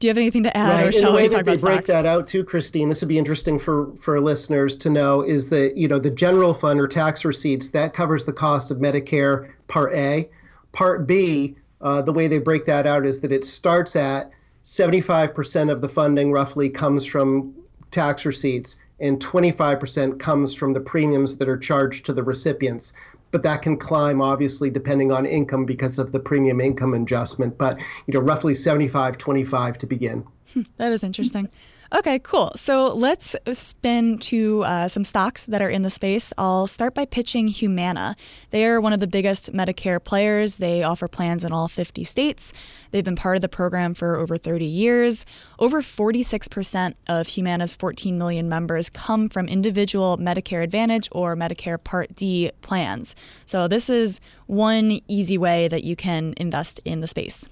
Do 0.00 0.08
you 0.08 0.10
have 0.10 0.18
anything 0.18 0.42
to 0.42 0.56
add, 0.56 0.70
right. 0.70 0.88
or 0.88 0.92
shall 0.92 1.12
the 1.12 1.16
way 1.16 1.22
we 1.22 1.28
that 1.28 1.36
talk 1.36 1.44
they 1.44 1.52
about 1.52 1.60
break 1.60 1.84
stocks? 1.84 1.86
that 1.86 2.04
out 2.04 2.26
too, 2.26 2.42
Kristine? 2.42 2.88
This 2.88 3.00
would 3.00 3.08
be 3.08 3.16
interesting 3.16 3.60
for 3.60 3.94
for 3.94 4.20
listeners 4.20 4.76
to 4.78 4.90
know. 4.90 5.22
Is 5.22 5.50
that 5.50 5.76
you 5.76 5.86
know 5.86 6.00
the 6.00 6.10
general 6.10 6.52
fund 6.52 6.80
or 6.80 6.88
tax 6.88 7.24
receipts 7.24 7.70
that 7.70 7.94
covers 7.94 8.24
the 8.24 8.32
cost 8.32 8.72
of 8.72 8.78
Medicare 8.78 9.52
Part 9.68 9.94
A, 9.94 10.28
Part 10.72 11.06
B. 11.06 11.54
Uh, 11.80 12.02
the 12.02 12.12
way 12.12 12.26
they 12.26 12.40
break 12.40 12.64
that 12.64 12.88
out 12.88 13.06
is 13.06 13.20
that 13.20 13.30
it 13.30 13.44
starts 13.44 13.94
at 13.94 14.30
75% 14.64 15.70
of 15.70 15.80
the 15.80 15.88
funding 15.88 16.32
roughly 16.32 16.68
comes 16.68 17.06
from 17.06 17.54
tax 17.92 18.26
receipts 18.26 18.76
and 18.98 19.20
25% 19.20 20.18
comes 20.18 20.54
from 20.54 20.72
the 20.72 20.80
premiums 20.80 21.36
that 21.36 21.48
are 21.48 21.58
charged 21.58 22.06
to 22.06 22.12
the 22.12 22.22
recipients 22.22 22.94
but 23.34 23.42
that 23.42 23.62
can 23.62 23.76
climb 23.76 24.22
obviously 24.22 24.70
depending 24.70 25.10
on 25.10 25.26
income 25.26 25.64
because 25.64 25.98
of 25.98 26.12
the 26.12 26.20
premium 26.20 26.60
income 26.60 26.94
adjustment. 26.94 27.58
But 27.58 27.80
you 28.06 28.14
know, 28.14 28.20
roughly 28.20 28.54
75 28.54 29.18
25 29.18 29.76
to 29.78 29.86
begin. 29.88 30.24
that 30.76 30.92
is 30.92 31.02
interesting. 31.02 31.50
Okay, 31.96 32.18
cool. 32.18 32.50
So 32.56 32.92
let's 32.92 33.36
spin 33.52 34.18
to 34.18 34.64
uh, 34.64 34.88
some 34.88 35.04
stocks 35.04 35.46
that 35.46 35.62
are 35.62 35.68
in 35.68 35.82
the 35.82 35.90
space. 35.90 36.32
I'll 36.36 36.66
start 36.66 36.92
by 36.92 37.04
pitching 37.04 37.46
Humana. 37.46 38.16
They 38.50 38.66
are 38.66 38.80
one 38.80 38.92
of 38.92 38.98
the 38.98 39.06
biggest 39.06 39.52
Medicare 39.52 40.02
players. 40.02 40.56
They 40.56 40.82
offer 40.82 41.06
plans 41.06 41.44
in 41.44 41.52
all 41.52 41.68
50 41.68 42.02
states. 42.02 42.52
They've 42.90 43.04
been 43.04 43.14
part 43.14 43.36
of 43.36 43.42
the 43.42 43.48
program 43.48 43.94
for 43.94 44.16
over 44.16 44.36
30 44.36 44.64
years. 44.64 45.24
Over 45.60 45.82
46% 45.82 46.94
of 47.08 47.28
Humana's 47.28 47.76
14 47.76 48.18
million 48.18 48.48
members 48.48 48.90
come 48.90 49.28
from 49.28 49.46
individual 49.46 50.18
Medicare 50.18 50.64
Advantage 50.64 51.08
or 51.12 51.36
Medicare 51.36 51.82
Part 51.82 52.16
D 52.16 52.50
plans. 52.60 53.14
So 53.46 53.68
this 53.68 53.88
is 53.88 54.18
one 54.46 54.98
easy 55.06 55.38
way 55.38 55.68
that 55.68 55.84
you 55.84 55.94
can 55.94 56.34
invest 56.38 56.80
in 56.84 57.02
the 57.02 57.06
space. 57.06 57.46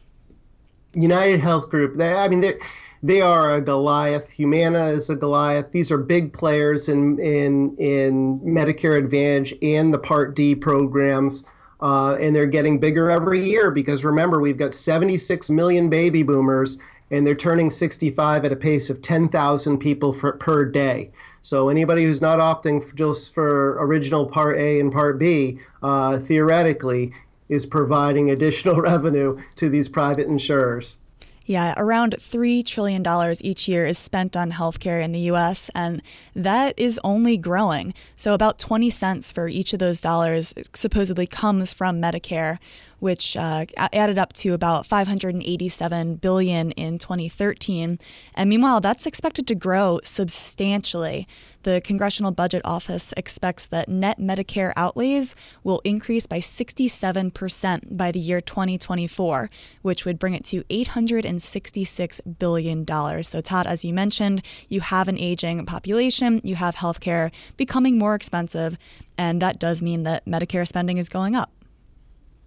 United 0.95 1.41
Health 1.41 1.71
Group, 1.71 1.97
they, 1.97 2.15
I 2.15 2.29
mean, 2.29 2.41
they're 2.41 2.59
they 3.03 3.21
are 3.21 3.55
a 3.55 3.61
Goliath. 3.61 4.31
Humana 4.31 4.87
is 4.87 5.11
a 5.11 5.17
Goliath. 5.17 5.73
These 5.73 5.91
are 5.91 5.99
big 5.99 6.33
players 6.33 6.89
in 6.89 7.19
in 7.19 7.77
in 7.77 8.41
Medicare 8.41 8.97
Advantage 8.97 9.55
and 9.61 9.93
the 9.93 9.99
Part 9.99 10.37
D 10.37 10.55
programs. 10.55 11.45
Uh, 11.81 12.17
and 12.21 12.37
they're 12.37 12.47
getting 12.47 12.79
bigger 12.79 13.11
every 13.11 13.43
year 13.43 13.73
because 13.73 14.05
remember 14.05 14.41
we've 14.41 14.57
got 14.57 14.73
76 14.73 15.51
million 15.51 15.91
baby 15.91 16.23
boomers 16.23 16.79
and 17.11 17.27
they're 17.27 17.35
turning 17.35 17.71
65 17.71 18.45
at 18.45 18.53
a 18.53 18.57
pace 18.57 18.89
of 18.89 19.03
10,000 19.03 19.79
people 19.79 20.13
for, 20.13 20.35
per 20.35 20.65
day. 20.65 21.11
So 21.41 21.69
anybody 21.69 22.05
who's 22.05 22.23
not 22.23 22.39
opting 22.39 22.85
for 22.85 22.95
just 22.95 23.35
for 23.35 23.85
original 23.85 24.27
Part 24.27 24.59
A 24.59 24.79
and 24.79 24.93
Part 24.93 25.19
B, 25.19 25.59
uh, 25.83 26.19
theoretically, 26.21 27.13
is 27.53 27.67
providing 27.67 28.31
additional 28.31 28.77
revenue 28.81 29.39
to 29.57 29.69
these 29.69 29.89
private 29.89 30.27
insurers. 30.27 30.99
Yeah, 31.45 31.75
around 31.77 32.15
$3 32.19 32.65
trillion 32.65 33.05
each 33.41 33.67
year 33.69 33.85
is 33.85 33.99
spent 33.99 34.37
on 34.37 34.53
healthcare 34.53 35.03
in 35.03 35.13
the 35.13 35.21
US, 35.33 35.71
and 35.75 36.01
that 36.37 36.73
is 36.77 37.01
only 37.03 37.37
growing. 37.37 37.95
So, 38.15 38.33
about 38.33 38.59
20 38.59 38.91
cents 38.91 39.33
for 39.33 39.49
each 39.49 39.73
of 39.73 39.81
those 39.81 40.01
dollars 40.01 40.55
supposedly 40.73 41.27
comes 41.27 41.73
from 41.73 42.01
Medicare, 42.01 42.59
which 43.03 43.37
uh, 43.37 43.67
added 43.77 44.17
up 44.17 44.33
to 44.33 44.55
about 44.55 44.87
587 44.87 46.15
billion 46.15 46.71
in 46.71 47.01
2013. 47.01 47.99
And 48.37 48.49
meanwhile, 48.49 48.81
that's 48.81 49.07
expected 49.07 49.49
to 49.49 49.57
grow 49.57 49.99
substantially. 50.05 51.27
The 51.65 51.81
Congressional 51.81 52.31
Budget 52.31 52.63
Office 52.65 53.13
expects 53.17 53.67
that 53.67 53.89
net 53.89 54.21
Medicare 54.21 54.73
outlays 54.77 55.35
will 55.65 55.81
increase 55.83 56.29
by 56.29 56.39
67% 56.39 57.97
by 57.97 58.13
the 58.13 58.21
year 58.21 58.41
2024, 58.41 59.51
which 59.83 60.05
would 60.05 60.21
bring 60.21 60.35
it 60.35 60.45
to 60.45 60.63
$866 60.65 62.39
billion. 62.39 63.25
So, 63.25 63.41
Todd, 63.41 63.67
as 63.67 63.85
you 63.85 63.93
mentioned, 63.93 64.43
you 64.69 64.81
have 64.81 65.09
an 65.09 65.19
aging 65.19 65.67
population, 65.67 66.41
you 66.45 66.55
have 66.55 66.77
healthcare 66.77 67.33
becoming 67.57 67.99
more 67.99 68.15
expensive, 68.15 68.79
and 69.19 69.43
that 69.43 69.59
does 69.59 69.83
mean 69.83 70.05
that 70.05 70.25
Medicare 70.25 70.69
spending 70.69 70.99
is 70.99 71.09
going 71.09 71.35
up. 71.35 71.51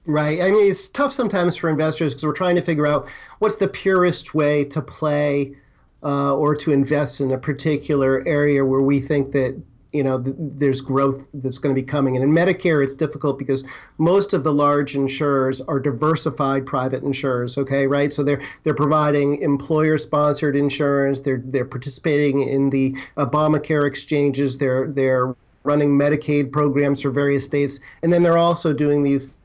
Right. 0.07 0.39
I 0.41 0.51
mean, 0.51 0.69
it's 0.69 0.87
tough 0.87 1.11
sometimes 1.11 1.57
for 1.57 1.69
investors 1.69 2.13
because 2.13 2.25
we're 2.25 2.33
trying 2.33 2.55
to 2.57 2.61
figure 2.61 2.85
out 2.85 3.09
what's 3.39 3.55
the 3.55 3.67
purest 3.67 4.35
way 4.35 4.63
to 4.65 4.81
play 4.81 5.55
uh, 6.03 6.35
or 6.35 6.55
to 6.55 6.71
invest 6.71 7.19
in 7.19 7.31
a 7.31 7.37
particular 7.37 8.23
area 8.27 8.63
where 8.63 8.81
we 8.81 8.99
think 8.99 9.31
that 9.31 9.59
you 9.91 10.03
know 10.03 10.21
th- 10.21 10.35
there's 10.37 10.81
growth 10.81 11.27
that's 11.33 11.57
going 11.57 11.73
to 11.73 11.81
be 11.81 11.85
coming. 11.85 12.15
And 12.15 12.23
in 12.23 12.31
Medicare, 12.31 12.83
it's 12.83 12.93
difficult 12.93 13.39
because 13.39 13.65
most 13.97 14.33
of 14.33 14.43
the 14.43 14.53
large 14.53 14.95
insurers 14.95 15.59
are 15.61 15.79
diversified 15.79 16.67
private 16.67 17.01
insurers. 17.01 17.57
Okay, 17.57 17.87
right? 17.87 18.13
So 18.13 18.21
they're 18.21 18.41
they're 18.63 18.75
providing 18.75 19.41
employer-sponsored 19.41 20.55
insurance. 20.55 21.21
They're 21.21 21.41
they're 21.43 21.65
participating 21.65 22.47
in 22.47 22.69
the 22.69 22.95
Obamacare 23.17 23.87
exchanges. 23.87 24.59
They're 24.59 24.85
they're 24.87 25.35
running 25.63 25.97
Medicaid 25.97 26.51
programs 26.51 27.01
for 27.01 27.09
various 27.09 27.43
states, 27.43 27.79
and 28.03 28.13
then 28.13 28.21
they're 28.21 28.37
also 28.37 28.71
doing 28.71 29.01
these 29.01 29.35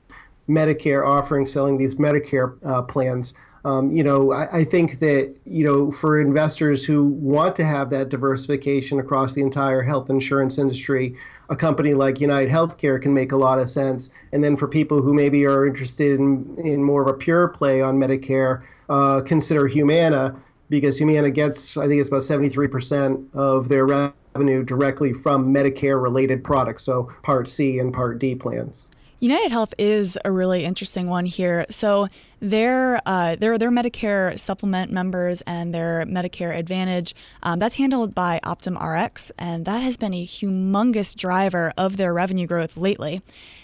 Medicare 0.50 1.06
offering, 1.06 1.46
selling 1.46 1.78
these 1.78 1.94
Medicare 1.94 2.58
uh, 2.64 2.82
plans. 2.82 3.32
Um, 3.64 3.92
you 3.92 4.02
know, 4.02 4.32
I, 4.32 4.60
I, 4.60 4.64
think 4.64 5.00
that 5.00 5.36
you 5.44 5.64
know 5.64 5.92
for 5.92 6.18
investors 6.18 6.86
who 6.86 7.04
want 7.04 7.54
to 7.56 7.64
have 7.64 7.90
that 7.90 8.08
diversification 8.08 8.98
across 8.98 9.34
the 9.34 9.42
entire 9.42 9.82
health 9.82 10.08
insurance 10.08 10.56
industry, 10.56 11.14
a 11.50 11.56
company 11.56 11.92
like 11.92 12.20
United 12.20 12.50
Healthcare 12.50 13.00
can 13.00 13.12
make 13.12 13.32
a 13.32 13.36
lot 13.36 13.58
of 13.58 13.68
sense. 13.68 14.10
And 14.32 14.42
then 14.42 14.56
for 14.56 14.66
people 14.66 15.02
who 15.02 15.12
maybe 15.12 15.44
are 15.44 15.66
interested 15.66 16.18
in, 16.18 16.56
in 16.64 16.82
more 16.82 17.02
of 17.02 17.08
a 17.08 17.12
pure 17.12 17.48
play 17.48 17.82
on 17.82 17.98
Medicare, 17.98 18.62
uh, 18.88 19.20
consider 19.20 19.66
Humana 19.66 20.40
because 20.70 20.96
Humana 20.96 21.30
gets, 21.30 21.76
I 21.76 21.86
think 21.86 22.00
it's 22.00 22.08
about 22.08 22.22
73% 22.22 23.34
of 23.34 23.68
their 23.68 23.84
revenue 23.84 24.64
directly 24.64 25.12
from 25.12 25.52
Medicare 25.52 26.00
related 26.00 26.44
products, 26.44 26.84
so 26.84 27.10
Part 27.22 27.48
C 27.48 27.78
and 27.78 27.92
Part 27.92 28.18
D 28.18 28.34
plans. 28.34 28.88
United 29.22 29.52
Health 29.52 29.74
is 29.76 30.18
a 30.24 30.32
really 30.32 30.64
interesting 30.64 31.06
one 31.06 31.26
here. 31.26 31.66
So 31.68 32.08
their 32.40 33.02
uh, 33.04 33.36
their 33.36 33.58
their 33.58 33.70
Medicare 33.70 34.38
supplement 34.38 34.90
members 34.90 35.42
and 35.42 35.74
their 35.74 36.06
Medicare 36.06 36.56
Advantage 36.56 37.14
um, 37.42 37.58
that's 37.58 37.76
handled 37.76 38.14
by 38.14 38.40
Optum 38.44 38.80
Rx, 38.80 39.30
and 39.38 39.66
that 39.66 39.82
has 39.82 39.98
been 39.98 40.14
a 40.14 40.24
humongous 40.24 41.14
driver 41.14 41.70
of 41.76 41.98
their 41.98 42.14
revenue 42.14 42.46
growth 42.46 42.78
lately. 42.78 43.20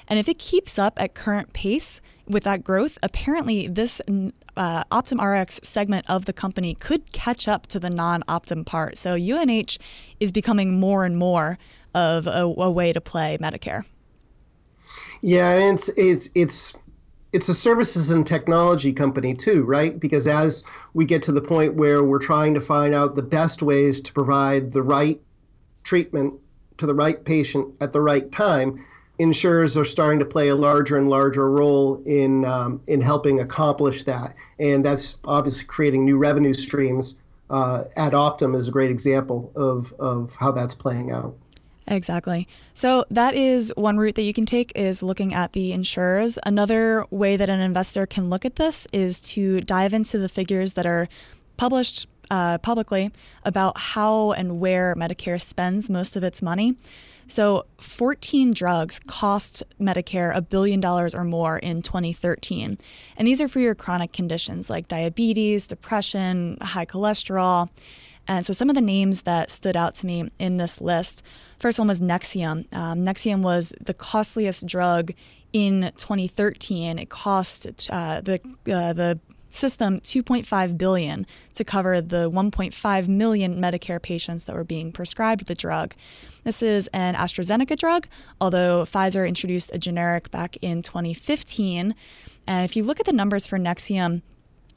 And 0.09 0.19
if 0.19 0.29
it 0.29 0.39
keeps 0.39 0.79
up 0.79 1.01
at 1.01 1.15
current 1.15 1.55
pace 1.55 2.03
with 2.27 2.45
that 2.45 2.63
growth, 2.63 2.99
apparently 3.03 3.67
this 3.67 4.03
uh, 4.59 4.85
Optum 4.93 5.23
Rx 5.23 5.61
segment 5.63 6.05
of 6.11 6.27
the 6.27 6.35
company 6.35 6.75
could 6.75 7.13
catch 7.13 7.49
up 7.49 7.67
to 7.69 7.81
the 7.81 7.89
non 7.89 8.23
Optum 8.25 8.67
part. 8.67 8.99
So 8.99 9.15
UNH 9.15 9.79
is 10.21 10.33
becoming 10.33 10.79
more 10.79 11.07
and 11.07 11.17
more 11.17 11.59
of 11.95 12.27
a, 12.27 12.43
a 12.43 12.71
way 12.71 12.93
to 12.93 13.01
play 13.01 13.39
Medicare. 13.41 13.85
Yeah, 15.23 15.50
and 15.50 15.75
it's 15.75 15.88
it's 15.91 16.31
it's 16.35 16.75
it's 17.33 17.49
a 17.49 17.55
services 17.55 18.11
and 18.11 18.26
technology 18.26 18.93
company 18.93 19.35
too, 19.35 19.65
right? 19.65 19.99
Because 19.99 20.26
as 20.26 20.65
we 20.95 21.05
get 21.05 21.23
to 21.25 21.33
the 21.33 21.43
point 21.43 21.75
where 21.75 22.03
we're 22.03 22.19
trying 22.19 22.55
to 22.55 22.61
find 22.61 22.95
out 22.95 23.15
the 23.15 23.23
best 23.23 23.62
ways 23.62 24.00
to 24.03 24.12
provide 24.12 24.73
the 24.73 24.83
right 24.83 25.21
treatment 25.83 26.35
to 26.79 26.87
the 26.87 26.95
right 26.95 27.25
patient 27.25 27.75
at 27.81 27.93
the 27.93 28.00
right 28.00 28.31
time, 28.33 28.85
insurers 29.19 29.76
are 29.76 29.85
starting 29.85 30.19
to 30.19 30.25
play 30.25 30.49
a 30.49 30.57
larger 30.57 30.97
and 30.97 31.09
larger 31.09 31.50
role 31.50 32.03
in 32.05 32.45
um, 32.45 32.81
in 32.87 33.00
helping 33.00 33.41
accomplish 33.41 34.05
that, 34.05 34.35
and 34.59 34.85
that's 34.85 35.19
obviously 35.25 35.65
creating 35.67 36.05
new 36.05 36.19
revenue 36.19 36.55
streams. 36.55 37.17
Uh, 37.49 37.85
Ad 37.97 38.12
Optum 38.12 38.57
is 38.57 38.69
a 38.69 38.73
great 38.73 38.91
example 38.91 39.53
of 39.55 39.93
of 39.99 40.37
how 40.37 40.53
that's 40.53 40.75
playing 40.75 41.11
out. 41.11 41.37
Exactly. 41.88 42.49
So 42.75 43.05
that 43.11 43.35
is 43.35 43.73
one 43.76 43.97
route 43.97 44.16
that 44.16 44.23
you 44.23 44.35
can 44.35 44.45
take 44.45 44.73
is 44.75 45.02
looking 45.02 45.33
at 45.33 45.52
the 45.52 45.73
insurers. 45.73 46.38
Another 46.45 47.07
way 47.11 47.37
that 47.37 47.49
an 47.49 47.61
investor 47.61 48.07
can 48.07 48.28
look 48.28 48.45
at 48.45 48.57
this 48.57 48.88
is 48.93 49.21
to 49.21 49.61
dive 49.61 49.93
into 49.93 50.19
the 50.19 50.28
figures 50.28 50.75
that 50.75 50.87
are 50.87 51.09
published 51.57 52.09
uh, 52.31 52.59
publicly 52.59 53.12
about 53.45 53.78
how 53.78 54.33
and 54.33 54.59
where 54.59 54.97
Medicare 54.97 55.40
spends 55.40 55.88
most 55.88 56.16
of 56.16 56.25
its 56.25 56.43
money. 56.43 56.75
So, 57.28 57.66
14 57.81 58.52
drugs 58.52 59.00
cost 59.00 59.62
Medicare 59.81 60.35
a 60.35 60.40
billion 60.40 60.81
dollars 60.81 61.14
or 61.14 61.25
more 61.25 61.59
in 61.59 61.83
2013. 61.83 62.78
And 63.16 63.28
these 63.28 63.40
are 63.40 63.49
for 63.49 63.59
your 63.59 63.75
chronic 63.75 64.12
conditions 64.12 64.71
like 64.71 64.87
diabetes, 64.87 65.66
depression, 65.66 66.59
high 66.61 66.87
cholesterol. 66.87 67.69
And 68.28 68.45
so 68.45 68.52
some 68.52 68.69
of 68.69 68.75
the 68.75 68.81
names 68.81 69.23
that 69.23 69.50
stood 69.50 69.76
out 69.76 69.95
to 69.97 70.07
me 70.07 70.31
in 70.38 70.57
this 70.57 70.81
list 70.81 71.23
first 71.59 71.79
one 71.79 71.89
was 71.89 72.01
Nexium. 72.01 72.73
Um, 72.75 73.05
Nexium 73.05 73.43
was 73.43 73.73
the 73.81 73.95
costliest 73.95 74.67
drug 74.67 75.13
in 75.53 75.93
2013. 75.97 76.99
It 76.99 77.09
cost 77.09 77.89
uh, 77.91 78.21
the 78.21 78.41
uh, 78.67 78.93
the 78.93 79.19
system 79.49 80.01
2.5 80.01 80.79
billion 80.79 81.27
to 81.55 81.65
cover 81.65 82.01
the 82.01 82.31
1.5 82.31 83.09
million 83.09 83.61
Medicare 83.61 84.01
patients 84.01 84.45
that 84.45 84.55
were 84.55 84.65
being 84.65 84.93
prescribed 84.93 85.47
the 85.47 85.55
drug. 85.55 85.95
This 86.45 86.63
is 86.63 86.89
an 86.89 87.15
AstraZeneca 87.15 87.77
drug, 87.77 88.07
although 88.41 88.85
Pfizer 88.85 89.27
introduced 89.27 89.75
a 89.75 89.79
generic 89.79 90.31
back 90.31 90.57
in 90.63 90.83
2015. 90.83 91.95
And 92.47 92.65
if 92.65 92.77
you 92.77 92.85
look 92.85 93.01
at 93.01 93.07
the 93.07 93.13
numbers 93.13 93.47
for 93.47 93.59
Nexium, 93.59 94.23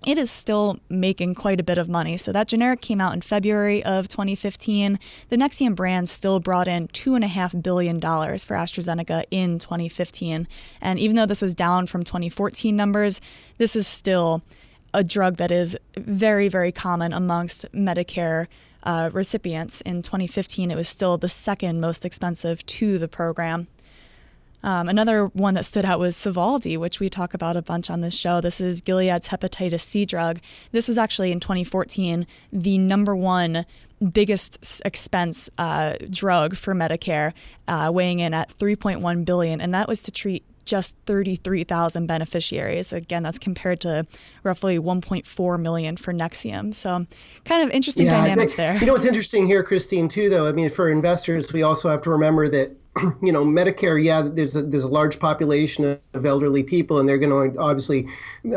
it 0.05 0.17
is 0.17 0.31
still 0.31 0.79
making 0.89 1.33
quite 1.33 1.59
a 1.59 1.63
bit 1.63 1.77
of 1.77 1.89
money. 1.89 2.15
So 2.15 2.31
that 2.31 2.47
generic 2.47 2.81
came 2.81 3.01
out 3.01 3.13
in 3.13 3.21
February 3.21 3.83
of 3.83 4.07
2015. 4.07 4.97
The 5.27 5.35
Nexium 5.35 5.75
brand 5.75 6.07
still 6.07 6.39
brought 6.39 6.67
in 6.67 6.87
$2.5 6.89 7.61
billion 7.61 7.99
for 7.99 8.55
AstraZeneca 8.55 9.25
in 9.29 9.59
2015. 9.59 10.47
And 10.81 10.99
even 10.99 11.15
though 11.15 11.25
this 11.25 11.41
was 11.41 11.53
down 11.53 11.87
from 11.87 12.03
2014 12.03 12.75
numbers, 12.75 13.19
this 13.57 13.75
is 13.75 13.87
still 13.87 14.41
a 14.93 15.03
drug 15.03 15.35
that 15.35 15.51
is 15.51 15.77
very, 15.97 16.47
very 16.47 16.71
common 16.71 17.13
amongst 17.13 17.71
Medicare 17.73 18.47
uh, 18.83 19.09
recipients. 19.11 19.81
In 19.81 20.01
2015, 20.01 20.71
it 20.71 20.75
was 20.75 20.87
still 20.87 21.17
the 21.17 21.29
second 21.29 21.81
most 21.81 22.05
expensive 22.05 22.65
to 22.65 22.97
the 22.97 23.07
program. 23.07 23.67
Um, 24.63 24.89
another 24.89 25.27
one 25.27 25.53
that 25.53 25.65
stood 25.65 25.85
out 25.85 25.99
was 25.99 26.15
Sovaldi, 26.15 26.77
which 26.77 26.99
we 26.99 27.09
talk 27.09 27.33
about 27.33 27.55
a 27.55 27.61
bunch 27.61 27.89
on 27.89 28.01
this 28.01 28.17
show. 28.17 28.41
This 28.41 28.59
is 28.59 28.81
Gilead's 28.81 29.29
hepatitis 29.29 29.81
C 29.81 30.05
drug. 30.05 30.39
This 30.71 30.87
was 30.87 30.97
actually 30.97 31.31
in 31.31 31.39
2014 31.39 32.27
the 32.51 32.77
number 32.77 33.15
one 33.15 33.65
biggest 34.13 34.81
expense 34.85 35.49
uh, 35.57 35.95
drug 36.09 36.55
for 36.55 36.73
Medicare, 36.73 37.33
uh, 37.67 37.89
weighing 37.93 38.19
in 38.19 38.33
at 38.33 38.49
3.1 38.57 39.25
billion, 39.25 39.59
and 39.61 39.73
that 39.73 39.87
was 39.87 40.01
to 40.03 40.11
treat 40.11 40.43
just 40.65 40.95
33,000 41.05 42.05
beneficiaries. 42.05 42.93
Again, 42.93 43.23
that's 43.23 43.39
compared 43.39 43.81
to 43.81 44.05
roughly 44.43 44.77
1.4 44.77 45.59
million 45.59 45.97
for 45.97 46.13
Nexium. 46.13 46.73
So, 46.73 47.07
kind 47.43 47.63
of 47.63 47.71
interesting 47.71 48.05
yeah, 48.05 48.21
dynamics 48.21 48.53
there. 48.53 48.77
You 48.77 48.85
know 48.85 48.93
what's 48.93 49.05
interesting 49.05 49.47
here, 49.47 49.63
Kristine, 49.63 50.09
too, 50.09 50.29
though. 50.29 50.47
I 50.47 50.51
mean, 50.51 50.69
for 50.69 50.89
investors, 50.89 51.51
we 51.51 51.63
also 51.63 51.89
have 51.89 52.03
to 52.03 52.11
remember 52.11 52.47
that 52.49 52.78
you 53.22 53.31
know, 53.31 53.46
Medicare, 53.46 54.01
yeah, 54.03 54.22
there's 54.22 54.55
a, 54.55 54.63
there's 54.63 54.84
a 54.84 54.89
large 54.89 55.19
population 55.19 56.00
of 56.13 56.25
elderly 56.25 56.63
people, 56.63 57.00
and 57.00 57.08
they're 57.08 57.17
going 57.17 57.53
to 57.53 57.60
obviously 57.60 58.08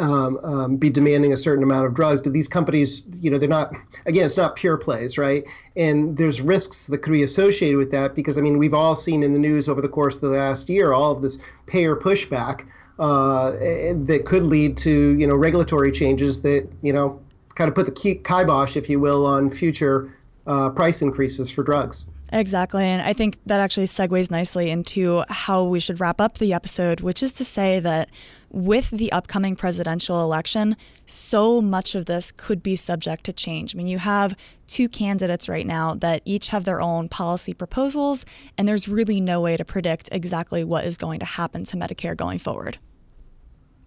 um, 0.01 0.39
um, 0.43 0.77
be 0.77 0.91
demanding 0.91 1.33
a 1.33 1.37
certain 1.37 1.63
amount 1.63 1.87
of 1.87 1.95
drugs. 1.95 2.21
But 2.21 2.33
these 2.33 2.49
companies, 2.49 3.03
you 3.21 3.31
know, 3.31 3.39
they're 3.39 3.49
not. 3.49 3.73
Again, 4.07 4.25
it's 4.25 4.37
not 4.37 4.57
pure 4.57 4.77
plays, 4.77 5.19
right? 5.19 5.45
And 5.77 6.17
there's 6.17 6.41
risks 6.41 6.87
that 6.89 6.99
could 6.99 7.13
be 7.13 7.23
associated 7.23 7.77
with 7.77 7.91
that 7.93 8.15
because 8.15 8.39
I 8.39 8.41
mean, 8.41 8.59
we've 8.59 8.75
all 8.75 8.95
seen 8.95 9.23
in 9.23 9.33
the 9.33 9.39
news 9.39 9.69
over 9.69 9.81
the 9.81 9.89
course 9.89 10.17
of 10.17 10.23
the 10.23 10.31
last 10.31 10.69
year 10.69 10.93
all 10.93 11.13
of 11.13 11.23
this 11.23 11.39
payer 11.67 11.97
pushback 11.97 12.67
uh, 12.99 13.51
that 13.51 14.23
could 14.27 14.43
lead 14.43 14.77
to 14.77 15.17
you 15.19 15.27
know 15.27 15.35
regulatory 15.35 15.91
changes 15.91 16.43
that 16.43 16.69
you 16.83 16.93
know 16.93 17.21
kind 17.55 17.69
of 17.69 17.75
put 17.75 17.87
the 17.87 18.19
kibosh, 18.23 18.77
if 18.77 18.89
you 18.89 19.01
will, 19.01 19.27
on 19.27 19.51
future 19.51 20.15
uh, 20.47 20.71
price 20.71 21.03
increases 21.03 21.51
for 21.51 21.63
drugs. 21.63 22.07
Exactly. 22.33 22.85
And 22.85 23.03
I 23.03 23.13
think 23.13 23.39
that 23.45 23.61
actually 23.61 23.85
segues 23.85 24.31
nicely 24.31 24.71
into 24.71 25.23
how 25.29 25.65
we 25.65 25.79
should 25.79 26.01
wrap 26.01 26.19
up 26.19 26.39
the 26.39 26.55
episode, 26.55 27.01
which 27.01 27.23
is 27.23 27.33
to 27.35 27.45
say 27.45 27.79
that 27.81 28.09
with 28.49 28.91
the 28.91 29.13
upcoming 29.13 29.55
presidential 29.55 30.23
election, 30.23 30.77
so 31.05 31.61
much 31.61 31.95
of 31.95 32.07
this 32.07 32.33
could 32.33 32.63
be 32.63 32.75
subject 32.75 33.25
to 33.25 33.35
change. 33.35 33.75
I 33.75 33.79
mean, 33.79 33.87
you 33.87 33.99
have 33.99 34.35
two 34.67 34.89
candidates 34.89 35.47
right 35.49 35.67
now 35.67 35.95
that 35.97 36.23
each 36.25 36.49
have 36.49 36.65
their 36.65 36.81
own 36.81 37.11
policy 37.11 37.53
proposals, 37.53 38.25
and 38.57 38.67
there's 38.67 38.89
really 38.89 39.21
no 39.21 39.41
way 39.41 39.59
to 39.59 39.65
predict 39.65 40.09
exactly 40.11 40.65
what 40.65 40.85
is 40.87 40.97
going 40.97 41.21
to 41.21 41.27
happen 41.27 41.65
to 41.65 41.77
Medicare 41.77 42.17
going 42.17 42.39
forward. 42.39 42.79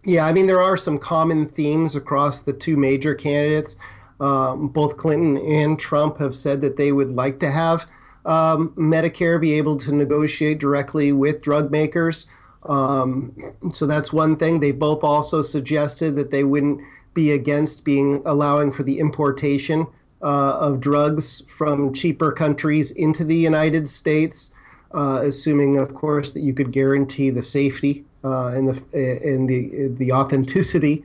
Yeah, 0.04 0.28
I 0.28 0.34
mean, 0.34 0.46
there 0.46 0.62
are 0.62 0.78
some 0.78 1.00
common 1.00 1.48
themes 1.48 1.96
across 1.96 2.42
the 2.42 2.54
two 2.54 2.78
major 2.78 3.16
candidates. 3.16 3.76
Um, 4.20 4.68
both 4.68 4.98
Clinton 4.98 5.38
and 5.38 5.80
Trump 5.80 6.20
have 6.20 6.36
said 6.36 6.62
that 6.62 6.78
they 6.78 6.92
would 6.92 7.10
like 7.10 7.40
to 7.40 7.52
have 7.52 7.88
um, 8.26 8.74
Medicare 8.78 9.40
be 9.40 9.54
able 9.54 9.78
to 9.78 9.94
negotiate 9.94 10.60
directly 10.60 11.12
with 11.12 11.42
drug 11.42 11.72
makers. 11.72 12.28
Um, 12.64 13.54
so 13.74 13.86
that's 13.86 14.12
one 14.12 14.36
thing. 14.36 14.60
They 14.60 14.72
both 14.72 15.04
also 15.04 15.42
suggested 15.42 16.16
that 16.16 16.32
they 16.32 16.44
wouldn't 16.44 16.82
be 17.14 17.32
against 17.32 17.86
being 17.86 18.22
allowing 18.26 18.72
for 18.72 18.84
the 18.84 19.00
importation 19.00 19.88
uh, 20.22 20.58
of 20.60 20.80
drugs 20.80 21.42
from 21.48 21.94
cheaper 21.94 22.32
countries 22.32 22.92
into 22.92 23.24
the 23.24 23.36
United 23.36 23.88
States, 23.88 24.52
uh, 24.94 25.20
assuming, 25.22 25.78
of 25.78 25.94
course, 25.94 26.32
that 26.32 26.42
you 26.42 26.54
could 26.54 26.72
guarantee 26.72 27.30
the 27.30 27.44
safety 27.44 28.04
uh, 28.24 28.48
and 28.48 28.68
the 28.68 28.84
and 29.24 29.48
the 29.48 29.88
the 29.90 30.12
authenticity 30.12 31.04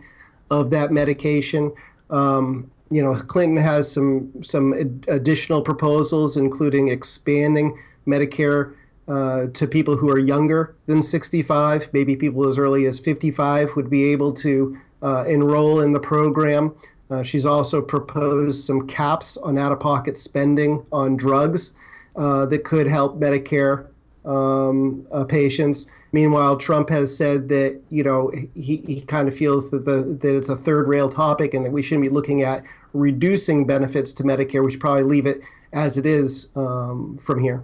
of 0.51 0.71
that 0.71 0.91
medication. 0.91 1.73
Um, 2.09 2.71
you 2.91 3.03
know, 3.03 3.15
Clinton 3.15 3.57
has 3.57 3.91
some 3.91 4.31
some 4.43 4.73
additional 5.09 5.63
proposals, 5.63 6.37
including 6.37 6.89
expanding 6.89 7.79
Medicare 8.07 8.75
uh, 9.09 9.47
to 9.55 9.67
people 9.67 9.97
who 9.97 10.09
are 10.11 10.19
younger 10.19 10.75
than 10.87 11.03
65. 11.03 11.91
Maybe 11.93 12.17
people 12.17 12.47
as 12.47 12.59
early 12.59 12.87
as 12.87 12.99
55 12.99 13.77
would 13.77 13.91
be 13.91 14.13
able 14.13 14.33
to 14.35 14.77
uh, 15.03 15.25
enroll 15.29 15.81
in 15.81 15.93
the 15.93 16.01
program. 16.01 16.75
Uh, 17.11 17.23
she's 17.23 17.45
also 17.45 17.83
proposed 17.83 18.65
some 18.65 18.87
caps 18.87 19.37
on 19.39 19.59
out-of-pocket 19.59 20.17
spending 20.17 20.87
on 20.93 21.17
drugs 21.17 21.75
uh, 22.15 22.47
that 22.47 22.63
could 22.65 22.87
help 22.87 23.19
Medicare 23.19 23.87
um, 24.25 25.07
uh, 25.11 25.25
patients. 25.25 25.91
Meanwhile, 26.13 26.57
Trump 26.57 26.89
has 26.91 27.17
said 27.17 27.49
that 27.49 27.83
you 27.89 28.03
know 28.03 28.33
he, 28.55 28.77
he 28.77 29.01
kind 29.03 29.29
of 29.29 29.37
feels 29.37 29.71
that 29.71 29.85
the 29.85 30.19
that 30.21 30.37
it's 30.37 30.49
a 30.49 30.57
third 30.57 30.89
rail 30.89 31.09
topic 31.09 31.55
and 31.55 31.65
that 31.65 31.71
we 31.71 31.83
shouldn't 31.83 32.03
be 32.03 32.09
looking 32.09 32.43
at 32.43 32.63
reducing 32.93 33.67
benefits 33.67 34.13
to 34.13 34.23
Medicare. 34.23 34.65
We 34.65 34.71
should 34.71 34.81
probably 34.81 35.05
leave 35.05 35.27
it 35.27 35.41
as 35.73 35.99
it 35.99 36.07
is 36.07 36.49
um, 36.57 37.19
from 37.19 37.41
here. 37.41 37.63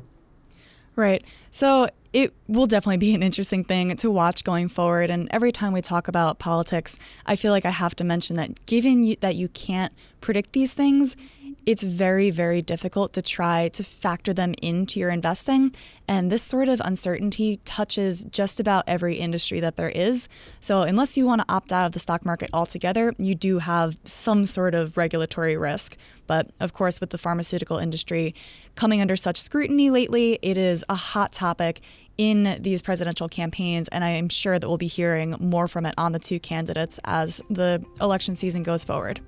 Right. 0.95 1.25
So 1.51 1.89
it 2.12 2.33
will 2.49 2.67
definitely 2.67 2.97
be 2.97 3.15
an 3.15 3.23
interesting 3.23 3.62
thing 3.62 3.95
to 3.97 4.11
watch 4.11 4.43
going 4.43 4.69
forward. 4.69 5.11
And 5.11 5.29
every 5.31 5.53
time 5.53 5.75
we 5.75 5.83
talk 5.83 6.09
about 6.09 6.39
politics, 6.39 6.99
I 7.27 7.37
feel 7.37 7.53
like 7.53 7.67
I 7.67 7.71
have 7.71 7.95
to 7.97 8.05
mention 8.05 8.37
that 8.37 8.65
given 8.65 9.17
that 9.21 9.35
you 9.35 9.49
can't 9.49 9.93
predict 10.23 10.55
these 10.55 10.73
things, 10.73 11.17
it's 11.66 11.83
very, 11.83 12.31
very 12.31 12.62
difficult 12.62 13.12
to 13.14 13.22
try 13.22 13.68
to 13.70 13.83
factor 13.83 14.33
them 14.33 14.55
into 14.62 15.00
your 15.00 15.11
investing. 15.11 15.74
And 16.07 16.31
this 16.31 16.42
sort 16.42 16.68
of 16.68 16.81
uncertainty 16.85 17.57
touches 17.64 18.24
just 18.26 18.61
about 18.61 18.85
every 18.87 19.16
industry 19.16 19.59
that 19.59 19.76
there 19.76 19.88
is. 19.88 20.29
So, 20.61 20.83
unless 20.83 21.16
you 21.16 21.26
want 21.26 21.42
to 21.42 21.52
opt 21.52 21.72
out 21.72 21.85
of 21.85 21.90
the 21.90 21.98
stock 21.98 22.24
market 22.24 22.50
altogether, 22.52 23.12
you 23.18 23.35
do 23.35 23.59
have 23.59 23.98
some 24.05 24.44
sort 24.44 24.76
of 24.76 24.96
regulatory 24.96 25.57
risk. 25.57 25.96
But 26.29 26.50
of 26.61 26.72
course, 26.72 27.00
with 27.00 27.11
the 27.11 27.18
pharmaceutical 27.18 27.79
industry 27.79 28.35
coming 28.76 29.00
under 29.00 29.16
such 29.16 29.40
scrutiny 29.40 29.90
lately, 29.90 30.38
it 30.42 30.57
is 30.57 30.85
a 30.88 30.94
hot 30.94 31.33
topic 31.33 31.81
in 32.16 32.57
these 32.61 32.81
presidential 32.81 33.29
campaigns, 33.29 33.88
and 33.88 34.02
I 34.02 34.11
am 34.11 34.29
sure 34.29 34.59
that 34.59 34.66
we'll 34.66 34.79
be 34.79 34.87
hearing 34.87 35.37
more 35.38 35.68
from 35.68 35.85
it 35.85 35.94
on 35.98 36.12
the 36.12 36.18
two 36.18 36.40
candidates 36.40 36.98
as 37.05 37.42
the 37.50 37.85
election 38.00 38.35
season 38.35 38.62
goes 38.62 38.85
forward. 38.85 39.20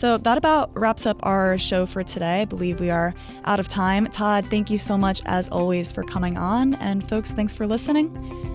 So 0.00 0.16
that 0.16 0.38
about 0.38 0.74
wraps 0.74 1.04
up 1.04 1.18
our 1.24 1.58
show 1.58 1.84
for 1.84 2.02
today. 2.02 2.40
I 2.40 2.44
believe 2.46 2.80
we 2.80 2.88
are 2.88 3.12
out 3.44 3.60
of 3.60 3.68
time. 3.68 4.06
Todd, 4.06 4.46
thank 4.46 4.70
you 4.70 4.78
so 4.78 4.96
much 4.96 5.20
as 5.26 5.50
always 5.50 5.92
for 5.92 6.02
coming 6.02 6.38
on. 6.38 6.72
And 6.76 7.06
folks, 7.06 7.32
thanks 7.32 7.54
for 7.54 7.66
listening. 7.66 8.10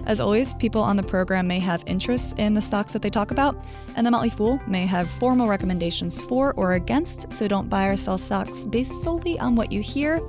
As 0.08 0.20
always, 0.20 0.56
people 0.56 0.82
on 0.82 0.98
the 0.98 1.04
program 1.04 1.46
may 1.46 1.60
have 1.60 1.84
interests 1.86 2.34
in 2.40 2.56
the 2.56 2.62
stocks 2.64 2.94
that 2.94 3.04
they 3.04 3.12
talk 3.12 3.30
about, 3.30 3.64
and 3.96 4.08
the 4.08 4.10
Motley 4.10 4.32
Fool 4.32 4.60
may 4.66 4.88
have 4.88 5.08
formal 5.08 5.48
recommendations 5.48 6.24
for 6.24 6.52
or 6.56 6.72
against, 6.72 7.32
so 7.32 7.48
don't 7.48 7.70
buy 7.70 7.90
or 7.90 7.96
sell 7.96 8.18
stocks 8.18 8.66
based 8.66 9.04
solely 9.04 9.38
on 9.38 9.56
what 9.56 9.72
you 9.72 9.82
hear. 9.82 10.20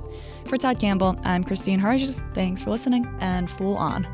For 0.45 0.55
Todd 0.55 0.79
Campbell, 0.79 1.15
I'm 1.23 1.43
Kristine 1.43 1.79
Harjes. 1.79 2.21
Thanks 2.35 2.61
for 2.61 2.69
listening, 2.69 3.07
and 3.21 3.49
Fool 3.49 3.75
on. 3.75 4.05